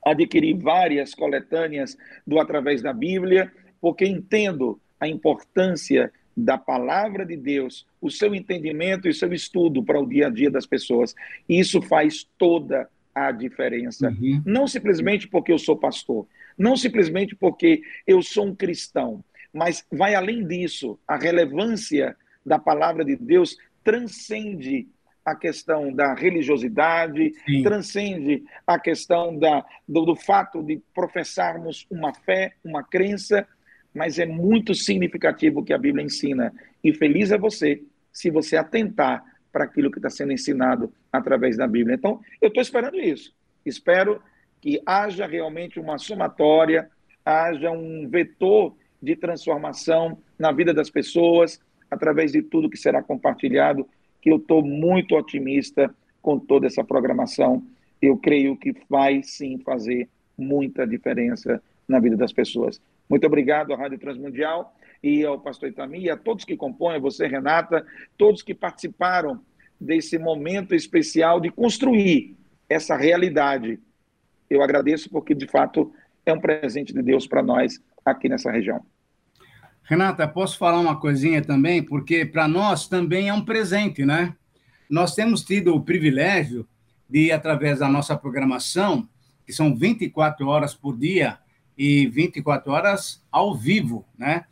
adquiri 0.04 0.54
várias 0.54 1.14
coletâneas 1.14 1.96
do 2.26 2.38
Através 2.38 2.82
da 2.82 2.92
Bíblia, 2.92 3.52
porque 3.80 4.06
entendo 4.06 4.80
a 5.00 5.08
importância 5.08 6.12
da 6.36 6.58
palavra 6.58 7.24
de 7.24 7.36
Deus, 7.36 7.86
o 8.00 8.10
seu 8.10 8.34
entendimento 8.34 9.06
e 9.06 9.10
o 9.10 9.14
seu 9.14 9.32
estudo 9.32 9.82
para 9.82 10.00
o 10.00 10.06
dia 10.06 10.26
a 10.26 10.30
dia 10.30 10.50
das 10.50 10.66
pessoas. 10.66 11.14
Isso 11.48 11.80
faz 11.80 12.28
toda 12.36 12.88
a 13.14 13.30
diferença. 13.30 14.08
Uhum. 14.08 14.42
Não 14.44 14.66
simplesmente 14.66 15.28
porque 15.28 15.52
eu 15.52 15.58
sou 15.58 15.76
pastor, 15.76 16.26
não 16.58 16.76
simplesmente 16.76 17.36
porque 17.36 17.82
eu 18.06 18.20
sou 18.22 18.46
um 18.46 18.54
cristão, 18.54 19.24
mas 19.52 19.86
vai 19.90 20.14
além 20.14 20.44
disso. 20.44 20.98
A 21.06 21.16
relevância 21.16 22.16
da 22.44 22.58
palavra 22.58 23.04
de 23.04 23.16
Deus 23.16 23.56
transcende 23.84 24.88
a 25.24 25.34
questão 25.34 25.92
da 25.92 26.14
religiosidade, 26.14 27.32
Sim. 27.46 27.62
transcende 27.62 28.44
a 28.66 28.78
questão 28.78 29.38
da, 29.38 29.64
do, 29.88 30.04
do 30.04 30.16
fato 30.16 30.62
de 30.62 30.82
professarmos 30.94 31.86
uma 31.90 32.12
fé, 32.12 32.54
uma 32.62 32.82
crença, 32.82 33.46
mas 33.94 34.18
é 34.18 34.26
muito 34.26 34.74
significativo 34.74 35.60
o 35.60 35.64
que 35.64 35.72
a 35.72 35.78
Bíblia 35.78 36.04
ensina. 36.04 36.52
E 36.82 36.92
feliz 36.92 37.30
é 37.30 37.38
você 37.38 37.82
se 38.12 38.30
você 38.30 38.56
atentar 38.56 39.24
para 39.50 39.64
aquilo 39.64 39.90
que 39.90 39.98
está 39.98 40.10
sendo 40.10 40.32
ensinado 40.32 40.92
através 41.12 41.56
da 41.56 41.66
Bíblia. 41.66 41.94
Então, 41.94 42.20
eu 42.40 42.48
estou 42.48 42.60
esperando 42.60 42.98
isso. 42.98 43.32
Espero 43.64 44.20
que 44.60 44.82
haja 44.84 45.26
realmente 45.26 45.78
uma 45.78 45.96
somatória, 45.96 46.90
haja 47.24 47.70
um 47.70 48.08
vetor 48.08 48.76
de 49.00 49.14
transformação 49.14 50.18
na 50.38 50.50
vida 50.50 50.74
das 50.74 50.90
pessoas, 50.90 51.60
através 51.90 52.32
de 52.32 52.42
tudo 52.42 52.68
que 52.68 52.76
será 52.76 53.02
compartilhado, 53.02 53.88
que 54.24 54.30
eu 54.30 54.36
estou 54.36 54.64
muito 54.64 55.14
otimista 55.14 55.94
com 56.22 56.38
toda 56.38 56.66
essa 56.66 56.82
programação. 56.82 57.62
Eu 58.00 58.16
creio 58.16 58.56
que 58.56 58.74
vai 58.88 59.22
sim 59.22 59.58
fazer 59.58 60.08
muita 60.36 60.86
diferença 60.86 61.62
na 61.86 62.00
vida 62.00 62.16
das 62.16 62.32
pessoas. 62.32 62.80
Muito 63.06 63.26
obrigado 63.26 63.74
à 63.74 63.76
Rádio 63.76 63.98
Transmundial 63.98 64.74
e 65.02 65.26
ao 65.26 65.38
pastor 65.38 65.68
Itami, 65.68 66.04
e 66.04 66.10
a 66.10 66.16
todos 66.16 66.46
que 66.46 66.56
compõem, 66.56 66.98
você, 66.98 67.26
Renata, 67.26 67.86
todos 68.16 68.40
que 68.40 68.54
participaram 68.54 69.38
desse 69.78 70.16
momento 70.16 70.74
especial 70.74 71.38
de 71.38 71.50
construir 71.50 72.34
essa 72.66 72.96
realidade. 72.96 73.78
Eu 74.48 74.62
agradeço 74.62 75.10
porque, 75.10 75.34
de 75.34 75.46
fato, 75.46 75.92
é 76.24 76.32
um 76.32 76.40
presente 76.40 76.94
de 76.94 77.02
Deus 77.02 77.26
para 77.26 77.42
nós 77.42 77.78
aqui 78.02 78.26
nessa 78.26 78.50
região. 78.50 78.80
Renata, 79.86 80.26
posso 80.26 80.56
falar 80.56 80.80
uma 80.80 80.98
coisinha 80.98 81.42
também? 81.42 81.82
Porque 81.82 82.24
para 82.24 82.48
nós 82.48 82.88
também 82.88 83.28
é 83.28 83.34
um 83.34 83.44
presente, 83.44 84.02
né? 84.02 84.34
Nós 84.88 85.14
temos 85.14 85.44
tido 85.44 85.74
o 85.74 85.82
privilégio 85.82 86.66
de, 87.08 87.30
através 87.30 87.80
da 87.80 87.88
nossa 87.88 88.16
programação, 88.16 89.06
que 89.44 89.52
são 89.52 89.76
24 89.76 90.46
horas 90.48 90.74
por 90.74 90.96
dia 90.96 91.38
e 91.76 92.06
24 92.06 92.72
horas 92.72 93.22
ao 93.30 93.54
vivo, 93.54 94.06
né? 94.16 94.46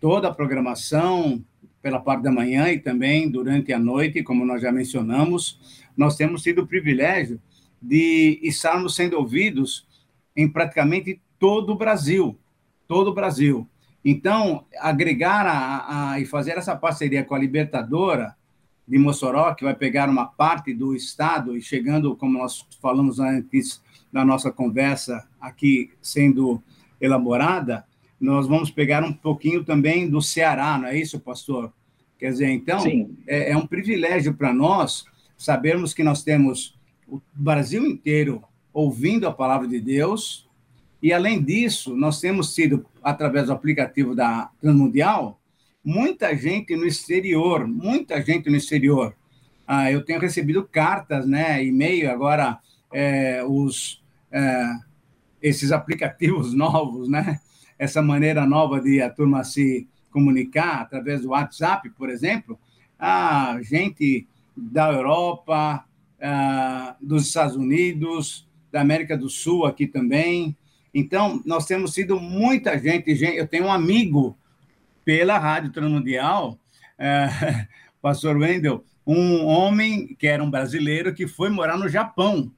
Toda 0.00 0.28
a 0.28 0.34
programação 0.34 1.44
pela 1.82 2.00
parte 2.00 2.22
da 2.22 2.32
manhã 2.32 2.70
e 2.70 2.78
também 2.78 3.30
durante 3.30 3.74
a 3.74 3.78
noite, 3.78 4.22
como 4.22 4.46
nós 4.46 4.62
já 4.62 4.72
mencionamos, 4.72 5.60
nós 5.94 6.16
temos 6.16 6.42
tido 6.42 6.62
o 6.62 6.66
privilégio 6.66 7.38
de 7.82 8.40
estarmos 8.42 8.94
sendo 8.94 9.18
ouvidos 9.18 9.86
em 10.34 10.48
praticamente 10.48 11.20
todo 11.38 11.72
o 11.72 11.76
Brasil, 11.76 12.38
todo 12.88 13.08
o 13.08 13.14
Brasil. 13.14 13.68
Então, 14.04 14.64
agregar 14.78 15.46
a, 15.46 16.12
a, 16.12 16.20
e 16.20 16.24
fazer 16.24 16.52
essa 16.52 16.74
parceria 16.74 17.24
com 17.24 17.34
a 17.34 17.38
Libertadora 17.38 18.34
de 18.88 18.98
Mossoró, 18.98 19.54
que 19.54 19.64
vai 19.64 19.74
pegar 19.74 20.08
uma 20.08 20.26
parte 20.26 20.74
do 20.74 20.94
estado 20.94 21.56
e 21.56 21.62
chegando, 21.62 22.16
como 22.16 22.38
nós 22.38 22.66
falamos 22.80 23.20
antes 23.20 23.82
na 24.12 24.24
nossa 24.24 24.50
conversa 24.50 25.28
aqui 25.40 25.90
sendo 26.02 26.62
elaborada, 27.00 27.84
nós 28.20 28.46
vamos 28.46 28.70
pegar 28.70 29.04
um 29.04 29.12
pouquinho 29.12 29.64
também 29.64 30.08
do 30.08 30.20
Ceará, 30.20 30.76
não 30.76 30.88
é 30.88 30.98
isso, 30.98 31.20
pastor? 31.20 31.72
Quer 32.18 32.30
dizer, 32.30 32.50
então, 32.50 32.84
é, 33.26 33.52
é 33.52 33.56
um 33.56 33.66
privilégio 33.66 34.34
para 34.34 34.52
nós 34.52 35.04
sabermos 35.38 35.94
que 35.94 36.04
nós 36.04 36.22
temos 36.22 36.78
o 37.08 37.20
Brasil 37.32 37.86
inteiro 37.86 38.42
ouvindo 38.72 39.26
a 39.26 39.32
palavra 39.32 39.66
de 39.66 39.80
Deus, 39.80 40.49
e, 41.02 41.12
além 41.12 41.42
disso, 41.42 41.96
nós 41.96 42.20
temos 42.20 42.54
tido, 42.54 42.84
através 43.02 43.46
do 43.46 43.52
aplicativo 43.52 44.14
da 44.14 44.50
Transmundial, 44.60 45.40
muita 45.82 46.36
gente 46.36 46.76
no 46.76 46.86
exterior, 46.86 47.66
muita 47.66 48.22
gente 48.22 48.50
no 48.50 48.56
exterior. 48.56 49.14
Ah, 49.66 49.90
eu 49.90 50.04
tenho 50.04 50.20
recebido 50.20 50.62
cartas, 50.64 51.26
né, 51.26 51.64
e-mail, 51.64 52.10
agora 52.10 52.58
é, 52.92 53.42
os, 53.44 54.02
é, 54.30 54.64
esses 55.40 55.72
aplicativos 55.72 56.52
novos, 56.54 57.08
né, 57.08 57.40
essa 57.78 58.02
maneira 58.02 58.44
nova 58.44 58.80
de 58.80 59.00
a 59.00 59.08
turma 59.08 59.42
se 59.42 59.88
comunicar 60.10 60.82
através 60.82 61.22
do 61.22 61.30
WhatsApp, 61.30 61.88
por 61.90 62.10
exemplo, 62.10 62.58
a 62.98 63.58
gente 63.62 64.26
da 64.54 64.92
Europa, 64.92 65.84
ah, 66.20 66.96
dos 67.00 67.26
Estados 67.26 67.56
Unidos, 67.56 68.46
da 68.70 68.82
América 68.82 69.16
do 69.16 69.30
Sul 69.30 69.64
aqui 69.64 69.86
também, 69.86 70.54
então, 70.92 71.40
nós 71.44 71.66
temos 71.66 71.94
sido 71.94 72.18
muita 72.18 72.78
gente, 72.78 73.10
eu 73.22 73.46
tenho 73.46 73.66
um 73.66 73.72
amigo 73.72 74.36
pela 75.04 75.38
Rádio 75.38 75.70
Transmundial, 75.70 76.58
é, 76.98 77.28
pastor 78.02 78.36
Wendel, 78.36 78.84
um 79.06 79.44
homem 79.46 80.14
que 80.18 80.26
era 80.26 80.42
um 80.42 80.50
brasileiro 80.50 81.14
que 81.14 81.26
foi 81.26 81.48
morar 81.48 81.76
no 81.76 81.88
Japão. 81.88 82.52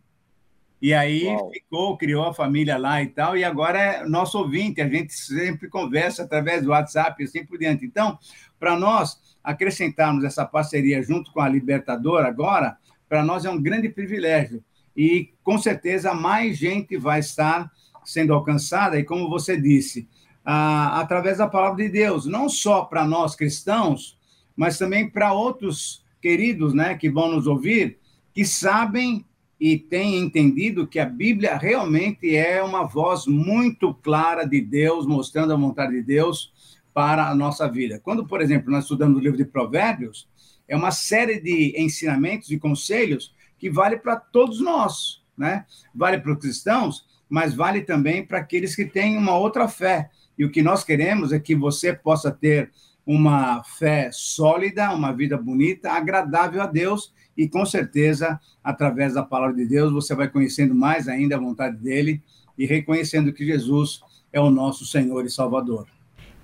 E 0.80 0.92
aí 0.92 1.26
Uau. 1.26 1.50
ficou, 1.52 1.96
criou 1.96 2.26
a 2.26 2.34
família 2.34 2.76
lá 2.76 3.00
e 3.02 3.06
tal, 3.06 3.36
e 3.36 3.44
agora 3.44 3.80
é 3.80 4.04
nosso 4.04 4.38
ouvinte, 4.38 4.80
a 4.80 4.88
gente 4.88 5.12
sempre 5.12 5.68
conversa 5.68 6.24
através 6.24 6.62
do 6.62 6.70
WhatsApp 6.70 7.22
e 7.22 7.24
assim 7.24 7.44
por 7.44 7.56
diante. 7.56 7.84
Então, 7.84 8.18
para 8.58 8.76
nós 8.76 9.36
acrescentarmos 9.44 10.24
essa 10.24 10.44
parceria 10.44 11.02
junto 11.02 11.32
com 11.32 11.40
a 11.40 11.48
Libertadora 11.48 12.26
agora, 12.26 12.76
para 13.08 13.24
nós 13.24 13.44
é 13.44 13.50
um 13.50 13.60
grande 13.60 13.88
privilégio. 13.88 14.64
E 14.96 15.32
com 15.42 15.56
certeza 15.56 16.12
mais 16.14 16.58
gente 16.58 16.96
vai 16.96 17.20
estar 17.20 17.70
sendo 18.04 18.32
alcançada, 18.32 18.98
e 18.98 19.04
como 19.04 19.28
você 19.28 19.60
disse, 19.60 20.08
através 20.44 21.38
da 21.38 21.46
palavra 21.46 21.84
de 21.84 21.88
Deus, 21.88 22.26
não 22.26 22.48
só 22.48 22.84
para 22.84 23.06
nós 23.06 23.34
cristãos, 23.34 24.18
mas 24.56 24.78
também 24.78 25.08
para 25.08 25.32
outros 25.32 26.04
queridos 26.20 26.74
né, 26.74 26.96
que 26.96 27.10
vão 27.10 27.30
nos 27.32 27.46
ouvir, 27.46 27.98
que 28.34 28.44
sabem 28.44 29.24
e 29.58 29.78
têm 29.78 30.18
entendido 30.18 30.88
que 30.88 30.98
a 30.98 31.06
Bíblia 31.06 31.56
realmente 31.56 32.34
é 32.34 32.62
uma 32.62 32.82
voz 32.82 33.26
muito 33.26 33.94
clara 33.94 34.44
de 34.44 34.60
Deus, 34.60 35.06
mostrando 35.06 35.52
a 35.52 35.56
vontade 35.56 35.92
de 35.92 36.02
Deus 36.02 36.52
para 36.92 37.28
a 37.28 37.34
nossa 37.34 37.68
vida. 37.70 38.00
Quando, 38.02 38.26
por 38.26 38.42
exemplo, 38.42 38.72
nós 38.72 38.84
estudamos 38.84 39.18
o 39.18 39.20
livro 39.20 39.38
de 39.38 39.44
Provérbios, 39.44 40.28
é 40.66 40.76
uma 40.76 40.90
série 40.90 41.40
de 41.40 41.74
ensinamentos 41.80 42.50
e 42.50 42.58
conselhos 42.58 43.34
que 43.58 43.70
vale 43.70 43.96
para 43.96 44.16
todos 44.16 44.60
nós, 44.60 45.22
né? 45.36 45.64
Vale 45.94 46.18
para 46.18 46.32
os 46.32 46.38
cristãos, 46.38 47.06
mas 47.32 47.54
vale 47.54 47.80
também 47.80 48.22
para 48.22 48.36
aqueles 48.36 48.76
que 48.76 48.84
têm 48.84 49.16
uma 49.16 49.34
outra 49.34 49.66
fé. 49.66 50.10
E 50.36 50.44
o 50.44 50.50
que 50.50 50.60
nós 50.60 50.84
queremos 50.84 51.32
é 51.32 51.40
que 51.40 51.56
você 51.56 51.90
possa 51.90 52.30
ter 52.30 52.70
uma 53.06 53.64
fé 53.64 54.10
sólida, 54.12 54.92
uma 54.92 55.14
vida 55.14 55.38
bonita, 55.38 55.90
agradável 55.90 56.60
a 56.60 56.66
Deus, 56.66 57.10
e 57.34 57.48
com 57.48 57.64
certeza, 57.64 58.38
através 58.62 59.14
da 59.14 59.22
palavra 59.22 59.56
de 59.56 59.64
Deus, 59.64 59.90
você 59.90 60.14
vai 60.14 60.28
conhecendo 60.28 60.74
mais 60.74 61.08
ainda 61.08 61.36
a 61.36 61.40
vontade 61.40 61.78
dele 61.78 62.20
e 62.58 62.66
reconhecendo 62.66 63.32
que 63.32 63.46
Jesus 63.46 64.02
é 64.30 64.38
o 64.38 64.50
nosso 64.50 64.84
Senhor 64.84 65.24
e 65.24 65.30
Salvador. 65.30 65.86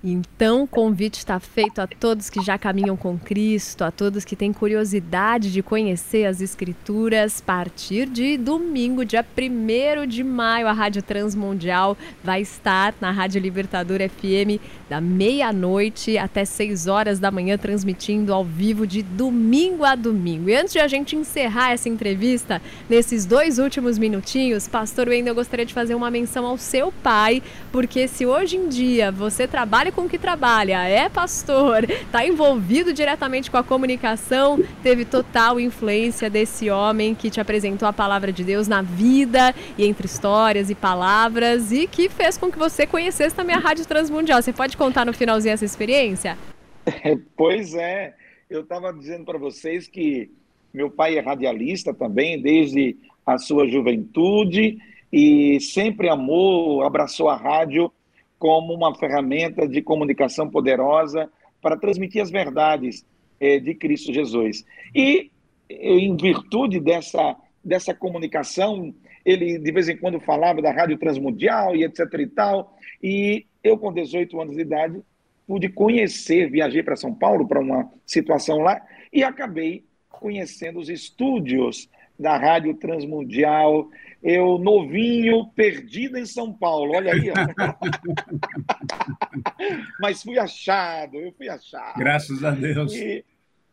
Então, 0.01 0.63
o 0.63 0.67
convite 0.67 1.15
está 1.15 1.41
feito 1.41 1.79
a 1.79 1.87
todos 1.87 2.29
que 2.29 2.41
já 2.41 2.57
caminham 2.57 2.95
com 2.95 3.17
Cristo, 3.17 3.83
a 3.83 3.91
todos 3.91 4.23
que 4.23 4.33
têm 4.33 4.53
curiosidade 4.53 5.51
de 5.51 5.61
conhecer 5.61 6.25
as 6.25 6.39
Escrituras. 6.39 7.41
A 7.41 7.45
partir 7.45 8.07
de 8.07 8.37
domingo, 8.37 9.03
dia 9.03 9.25
1 9.37 10.07
de 10.07 10.23
maio, 10.23 10.67
a 10.67 10.71
Rádio 10.71 11.01
Transmundial 11.01 11.97
vai 12.23 12.41
estar 12.41 12.93
na 13.01 13.11
Rádio 13.11 13.41
Libertador 13.41 13.99
FM 13.99 14.61
da 14.89 15.01
meia-noite 15.01 16.17
até 16.17 16.45
6 16.45 16.87
horas 16.87 17.19
da 17.19 17.29
manhã, 17.29 17.57
transmitindo 17.57 18.33
ao 18.33 18.45
vivo 18.45 18.87
de 18.87 19.03
domingo 19.03 19.83
a 19.83 19.95
domingo. 19.95 20.49
E 20.49 20.55
antes 20.55 20.71
de 20.71 20.79
a 20.79 20.87
gente 20.87 21.17
encerrar 21.17 21.71
essa 21.71 21.89
entrevista, 21.89 22.61
nesses 22.89 23.25
dois 23.25 23.59
últimos 23.59 23.97
minutinhos, 23.97 24.65
Pastor 24.65 25.09
Wendel, 25.09 25.31
eu 25.31 25.35
gostaria 25.35 25.65
de 25.65 25.73
fazer 25.73 25.93
uma 25.93 26.09
menção 26.09 26.45
ao 26.45 26.57
seu 26.57 26.89
pai, 27.03 27.43
porque 27.69 28.07
se 28.07 28.25
hoje 28.25 28.55
em 28.55 28.69
dia 28.69 29.11
você 29.11 29.45
trabalha 29.45 29.88
trabalha 29.89 29.91
com 29.91 30.01
o 30.03 30.09
que 30.09 30.17
trabalha, 30.17 30.87
é 30.87 31.09
pastor, 31.09 31.83
está 31.89 32.25
envolvido 32.25 32.93
diretamente 32.93 33.49
com 33.49 33.57
a 33.57 33.63
comunicação, 33.63 34.59
teve 34.81 35.05
total 35.05 35.59
influência 35.59 36.29
desse 36.29 36.69
homem 36.69 37.13
que 37.13 37.29
te 37.29 37.39
apresentou 37.39 37.87
a 37.87 37.93
palavra 37.93 38.31
de 38.31 38.43
Deus 38.43 38.67
na 38.67 38.81
vida 38.81 39.53
e 39.77 39.85
entre 39.85 40.05
histórias 40.05 40.69
e 40.69 40.75
palavras 40.75 41.71
e 41.71 41.87
que 41.87 42.09
fez 42.09 42.37
com 42.37 42.51
que 42.51 42.57
você 42.57 42.85
conhecesse 42.85 43.35
também 43.35 43.55
a 43.55 43.59
Rádio 43.59 43.85
Transmundial. 43.85 44.41
Você 44.41 44.53
pode 44.53 44.77
contar 44.77 45.05
no 45.05 45.13
finalzinho 45.13 45.53
essa 45.53 45.65
experiência? 45.65 46.37
pois 47.35 47.73
é, 47.73 48.13
eu 48.49 48.61
estava 48.61 48.93
dizendo 48.93 49.25
para 49.25 49.37
vocês 49.37 49.87
que 49.87 50.29
meu 50.73 50.89
pai 50.89 51.17
é 51.17 51.21
radialista 51.21 51.93
também, 51.93 52.39
desde 52.39 52.95
a 53.25 53.37
sua 53.37 53.67
juventude, 53.67 54.77
e 55.11 55.59
sempre 55.59 56.09
amou, 56.09 56.83
abraçou 56.83 57.27
a 57.29 57.35
rádio 57.35 57.91
como 58.39 58.73
uma 58.73 58.95
ferramenta 58.95 59.67
de 59.67 59.81
comunicação 59.81 60.49
poderosa 60.49 61.29
para 61.61 61.77
transmitir 61.77 62.21
as 62.21 62.31
verdades 62.31 63.05
eh, 63.39 63.59
de 63.59 63.75
Cristo 63.75 64.13
Jesus. 64.13 64.65
E, 64.95 65.29
em 65.69 66.15
virtude 66.15 66.79
dessa, 66.79 67.35
dessa 67.63 67.93
comunicação, 67.93 68.93
ele 69.23 69.59
de 69.59 69.71
vez 69.71 69.87
em 69.89 69.97
quando 69.97 70.19
falava 70.19 70.61
da 70.61 70.71
Rádio 70.71 70.97
Transmundial 70.97 71.75
e 71.75 71.83
etc 71.83 71.99
e 72.17 72.27
tal, 72.27 72.75
e 73.03 73.45
eu 73.63 73.77
com 73.77 73.93
18 73.93 74.41
anos 74.41 74.55
de 74.55 74.61
idade 74.61 75.01
pude 75.45 75.69
conhecer, 75.69 76.49
viajei 76.49 76.81
para 76.81 76.95
São 76.95 77.13
Paulo 77.13 77.47
para 77.47 77.59
uma 77.59 77.91
situação 78.05 78.59
lá 78.59 78.81
e 79.11 79.23
acabei 79.23 79.83
conhecendo 80.09 80.79
os 80.79 80.89
estúdios 80.89 81.89
da 82.19 82.37
Rádio 82.37 82.73
Transmundial, 82.75 83.89
eu 84.21 84.57
novinho, 84.57 85.47
perdido 85.55 86.17
em 86.17 86.25
São 86.25 86.51
Paulo, 86.51 86.93
olha 86.93 87.13
aí. 87.13 87.31
Mas 89.99 90.21
fui 90.21 90.37
achado, 90.37 91.17
eu 91.17 91.31
fui 91.33 91.47
achado. 91.47 91.97
Graças 91.97 92.43
a 92.43 92.51
Deus. 92.51 92.93
E 92.93 93.23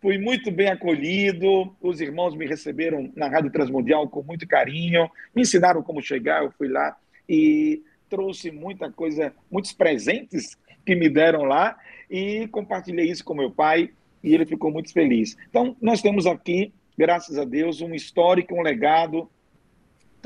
fui 0.00 0.18
muito 0.18 0.52
bem 0.52 0.68
acolhido, 0.68 1.74
os 1.80 2.00
irmãos 2.00 2.37
me 2.37 2.46
receberam 2.46 3.11
na 3.16 3.28
Rádio 3.28 3.50
Transmundial 3.50 4.09
com 4.09 4.22
muito 4.22 4.46
carinho, 4.46 5.11
me 5.35 5.42
ensinaram 5.42 5.82
como 5.82 6.00
chegar, 6.00 6.44
eu 6.44 6.52
fui 6.52 6.68
lá 6.68 6.96
e 7.28 7.82
trouxe 8.09 8.52
muita 8.52 8.90
coisa, 8.90 9.32
muitos 9.50 9.72
presentes 9.72 10.56
que 10.85 10.94
me 10.94 11.09
deram 11.09 11.42
lá 11.42 11.76
e 12.09 12.46
compartilhei 12.48 13.11
isso 13.11 13.24
com 13.24 13.35
meu 13.35 13.50
pai 13.50 13.90
e 14.22 14.32
ele 14.32 14.46
ficou 14.46 14.70
muito 14.70 14.92
feliz. 14.92 15.37
Então, 15.48 15.76
nós 15.80 16.00
temos 16.00 16.24
aqui, 16.24 16.72
graças 16.96 17.37
a 17.37 17.44
Deus, 17.44 17.80
um 17.80 17.94
histórico, 17.94 18.54
um 18.54 18.62
legado, 18.62 19.28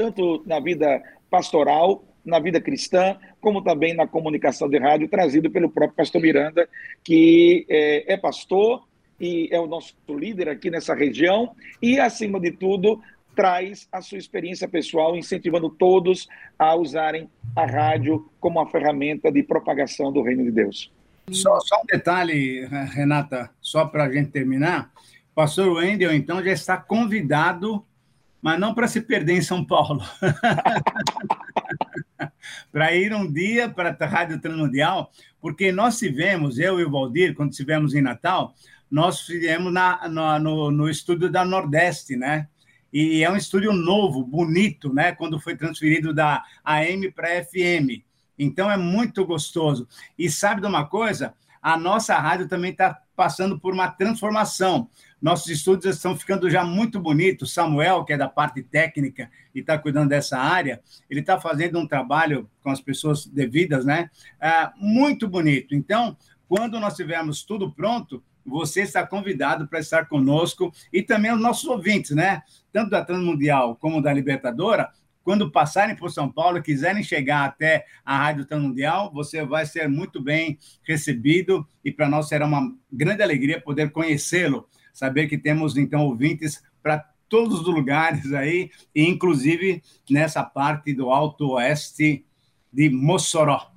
tanto 0.01 0.43
na 0.47 0.59
vida 0.59 1.03
pastoral, 1.29 2.03
na 2.25 2.39
vida 2.39 2.59
cristã, 2.59 3.19
como 3.39 3.63
também 3.63 3.93
na 3.95 4.07
comunicação 4.07 4.67
de 4.67 4.79
rádio, 4.79 5.09
trazido 5.09 5.51
pelo 5.51 5.69
próprio 5.69 5.97
pastor 5.97 6.23
Miranda, 6.23 6.67
que 7.05 7.67
é, 7.69 8.15
é 8.15 8.17
pastor 8.17 8.83
e 9.21 9.51
é 9.53 9.61
o 9.61 9.67
nosso 9.67 9.95
líder 10.09 10.49
aqui 10.49 10.71
nessa 10.71 10.95
região 10.95 11.55
e, 11.83 12.01
acima 12.01 12.41
de 12.41 12.51
tudo, 12.51 12.99
traz 13.37 13.87
a 13.93 14.01
sua 14.01 14.17
experiência 14.17 14.67
pessoal, 14.67 15.15
incentivando 15.15 15.69
todos 15.69 16.27
a 16.59 16.75
usarem 16.75 17.29
a 17.55 17.67
rádio 17.67 18.27
como 18.41 18.59
uma 18.59 18.71
ferramenta 18.71 19.31
de 19.31 19.43
propagação 19.43 20.11
do 20.11 20.23
reino 20.23 20.45
de 20.45 20.51
Deus. 20.51 20.91
Só, 21.31 21.61
só 21.61 21.77
um 21.83 21.87
detalhe, 21.87 22.67
Renata, 22.95 23.51
só 23.61 23.85
para 23.85 24.05
a 24.05 24.13
gente 24.13 24.31
terminar. 24.31 24.91
O 25.33 25.35
pastor 25.35 25.71
Wendel, 25.75 26.15
então, 26.15 26.43
já 26.43 26.53
está 26.53 26.79
convidado, 26.79 27.85
mas 28.41 28.59
não 28.59 28.75
para 28.75 28.89
se 28.89 29.01
perder 29.01 29.35
em 29.35 29.43
São 29.43 29.65
Paulo. 29.65 30.03
para 32.73 32.95
ir 32.95 33.15
um 33.15 33.31
dia 33.31 33.69
para 33.69 33.97
a 33.99 34.07
Rádio 34.07 34.41
Transmundial, 34.41 35.11
porque 35.41 35.73
nós 35.73 35.99
tivemos, 35.99 36.59
eu 36.59 36.81
e 36.81 36.85
o 36.85 36.91
Valdir, 36.91 37.35
quando 37.35 37.51
estivemos 37.51 37.95
em 37.95 38.03
Natal, 38.03 38.55
nós 38.91 39.21
fizemos 39.21 39.73
na, 39.73 40.09
no, 40.39 40.71
no 40.71 40.89
estúdio 40.89 41.31
da 41.31 41.45
Nordeste, 41.45 42.17
né? 42.17 42.49
E 42.93 43.23
é 43.23 43.31
um 43.31 43.37
estúdio 43.37 43.73
novo, 43.73 44.25
bonito, 44.25 44.93
né? 44.93 45.13
Quando 45.13 45.39
foi 45.39 45.57
transferido 45.57 46.13
da 46.13 46.43
AM 46.65 47.11
para 47.13 47.45
FM. 47.45 48.03
Então 48.37 48.71
é 48.71 48.77
muito 48.77 49.25
gostoso. 49.25 49.87
E 50.19 50.29
sabe 50.29 50.61
de 50.61 50.67
uma 50.67 50.87
coisa? 50.87 51.35
A 51.63 51.77
nossa 51.77 52.19
rádio 52.19 52.49
também 52.49 52.73
está 52.73 53.01
passando 53.15 53.61
por 53.61 53.73
uma 53.73 53.89
transformação. 53.89 54.89
Nossos 55.21 55.49
estúdios 55.49 55.97
estão 55.97 56.17
ficando 56.17 56.49
já 56.49 56.65
muito 56.65 56.99
bonitos. 56.99 57.53
Samuel, 57.53 58.05
que 58.05 58.13
é 58.13 58.17
da 58.17 58.29
parte 58.29 58.63
técnica 58.63 59.31
e 59.55 59.61
está 59.61 59.79
cuidando 59.79 60.09
dessa 60.09 60.39
área, 60.39 60.81
ele 61.09 61.21
está 61.21 61.39
fazendo 61.39 61.79
um 61.79 61.87
trabalho 61.87 62.49
com 62.63 62.71
as 62.71 62.81
pessoas 62.81 63.27
devidas, 63.27 63.85
né? 63.85 64.11
É, 64.41 64.71
muito 64.77 65.29
bonito. 65.29 65.75
Então, 65.75 66.17
quando 66.49 66.81
nós 66.81 66.97
tivermos 66.97 67.43
tudo 67.43 67.71
pronto, 67.73 68.23
você 68.45 68.83
está 68.83 69.07
convidado 69.07 69.69
para 69.69 69.81
estar 69.81 70.07
conosco 70.07 70.73
e 70.93 71.03
também 71.03 71.33
os 71.33 71.41
nossos 71.41 71.65
ouvintes, 71.65 72.13
né? 72.13 72.43
Tanto 72.73 72.91
da 72.91 73.05
Transmundial 73.05 73.77
como 73.77 74.01
da 74.01 74.13
Libertadora, 74.13 74.91
quando 75.23 75.51
passarem 75.51 75.95
por 75.95 76.11
São 76.11 76.31
Paulo 76.31 76.63
quiserem 76.63 77.03
chegar 77.03 77.45
até 77.45 77.85
a 78.05 78.17
Rádio 78.17 78.47
Transmundial, 78.47 79.13
você 79.13 79.45
vai 79.45 79.67
ser 79.67 79.89
muito 79.89 80.21
bem 80.21 80.59
recebido 80.83 81.67
e 81.85 81.93
para 81.93 82.09
nós 82.09 82.29
será 82.29 82.47
uma 82.47 82.73
grande 82.91 83.23
alegria 83.23 83.61
poder 83.61 83.91
conhecê-lo, 83.91 84.67
saber 84.93 85.29
que 85.29 85.39
temos 85.39 85.77
então 85.77 86.03
ouvintes 86.07 86.63
para 86.83 86.99
todos 87.29 87.61
os 87.61 87.67
lugares 87.67 88.33
aí, 88.33 88.71
inclusive 88.95 89.83
nessa 90.09 90.43
parte 90.43 90.93
do 90.93 91.11
Alto 91.11 91.51
Oeste 91.51 92.25
de 92.73 92.91
Mossoró. 92.91 93.70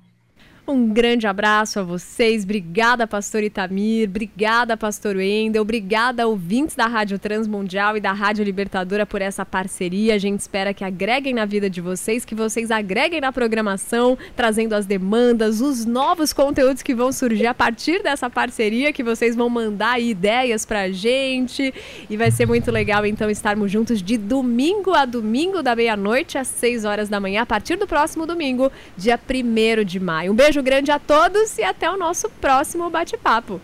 Um 0.66 0.88
grande 0.88 1.26
abraço 1.26 1.78
a 1.78 1.82
vocês. 1.82 2.42
Obrigada, 2.42 3.06
pastor 3.06 3.42
Itamir. 3.42 4.08
Obrigada, 4.08 4.78
pastor 4.78 5.14
Wendel. 5.14 5.60
Obrigada, 5.60 6.26
ouvintes 6.26 6.74
da 6.74 6.86
Rádio 6.86 7.18
Transmundial 7.18 7.98
e 7.98 8.00
da 8.00 8.12
Rádio 8.12 8.42
Libertadora 8.42 9.04
por 9.04 9.20
essa 9.20 9.44
parceria. 9.44 10.14
A 10.14 10.18
gente 10.18 10.40
espera 10.40 10.72
que 10.72 10.82
agreguem 10.82 11.34
na 11.34 11.44
vida 11.44 11.68
de 11.68 11.82
vocês, 11.82 12.24
que 12.24 12.34
vocês 12.34 12.70
agreguem 12.70 13.20
na 13.20 13.30
programação, 13.30 14.16
trazendo 14.34 14.72
as 14.72 14.86
demandas, 14.86 15.60
os 15.60 15.84
novos 15.84 16.32
conteúdos 16.32 16.82
que 16.82 16.94
vão 16.94 17.12
surgir 17.12 17.46
a 17.46 17.52
partir 17.52 18.02
dessa 18.02 18.30
parceria, 18.30 18.90
que 18.90 19.02
vocês 19.02 19.36
vão 19.36 19.50
mandar 19.50 20.00
ideias 20.00 20.64
pra 20.64 20.90
gente. 20.90 21.74
E 22.08 22.16
vai 22.16 22.30
ser 22.30 22.46
muito 22.46 22.70
legal, 22.70 23.04
então, 23.04 23.28
estarmos 23.28 23.70
juntos 23.70 24.00
de 24.00 24.16
domingo 24.16 24.94
a 24.94 25.04
domingo, 25.04 25.62
da 25.62 25.76
meia-noite 25.76 26.38
às 26.38 26.48
seis 26.48 26.86
horas 26.86 27.10
da 27.10 27.20
manhã, 27.20 27.42
a 27.42 27.46
partir 27.46 27.76
do 27.76 27.86
próximo 27.86 28.24
domingo, 28.24 28.72
dia 28.96 29.20
1 29.28 29.84
de 29.84 30.00
maio. 30.00 30.32
Um 30.32 30.34
beijo 30.34 30.53
beijo 30.54 30.62
grande 30.62 30.90
a 30.92 30.98
todos 30.98 31.58
e 31.58 31.64
até 31.64 31.90
o 31.90 31.96
nosso 31.96 32.30
próximo 32.30 32.88
bate-papo. 32.88 33.60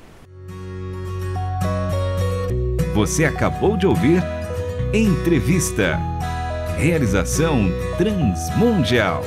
Você 2.95 3.25
acabou 3.25 3.77
de 3.77 3.87
ouvir 3.87 4.23
Entrevista. 4.93 5.99
Realização 6.77 7.69
Transmundial. 7.97 9.23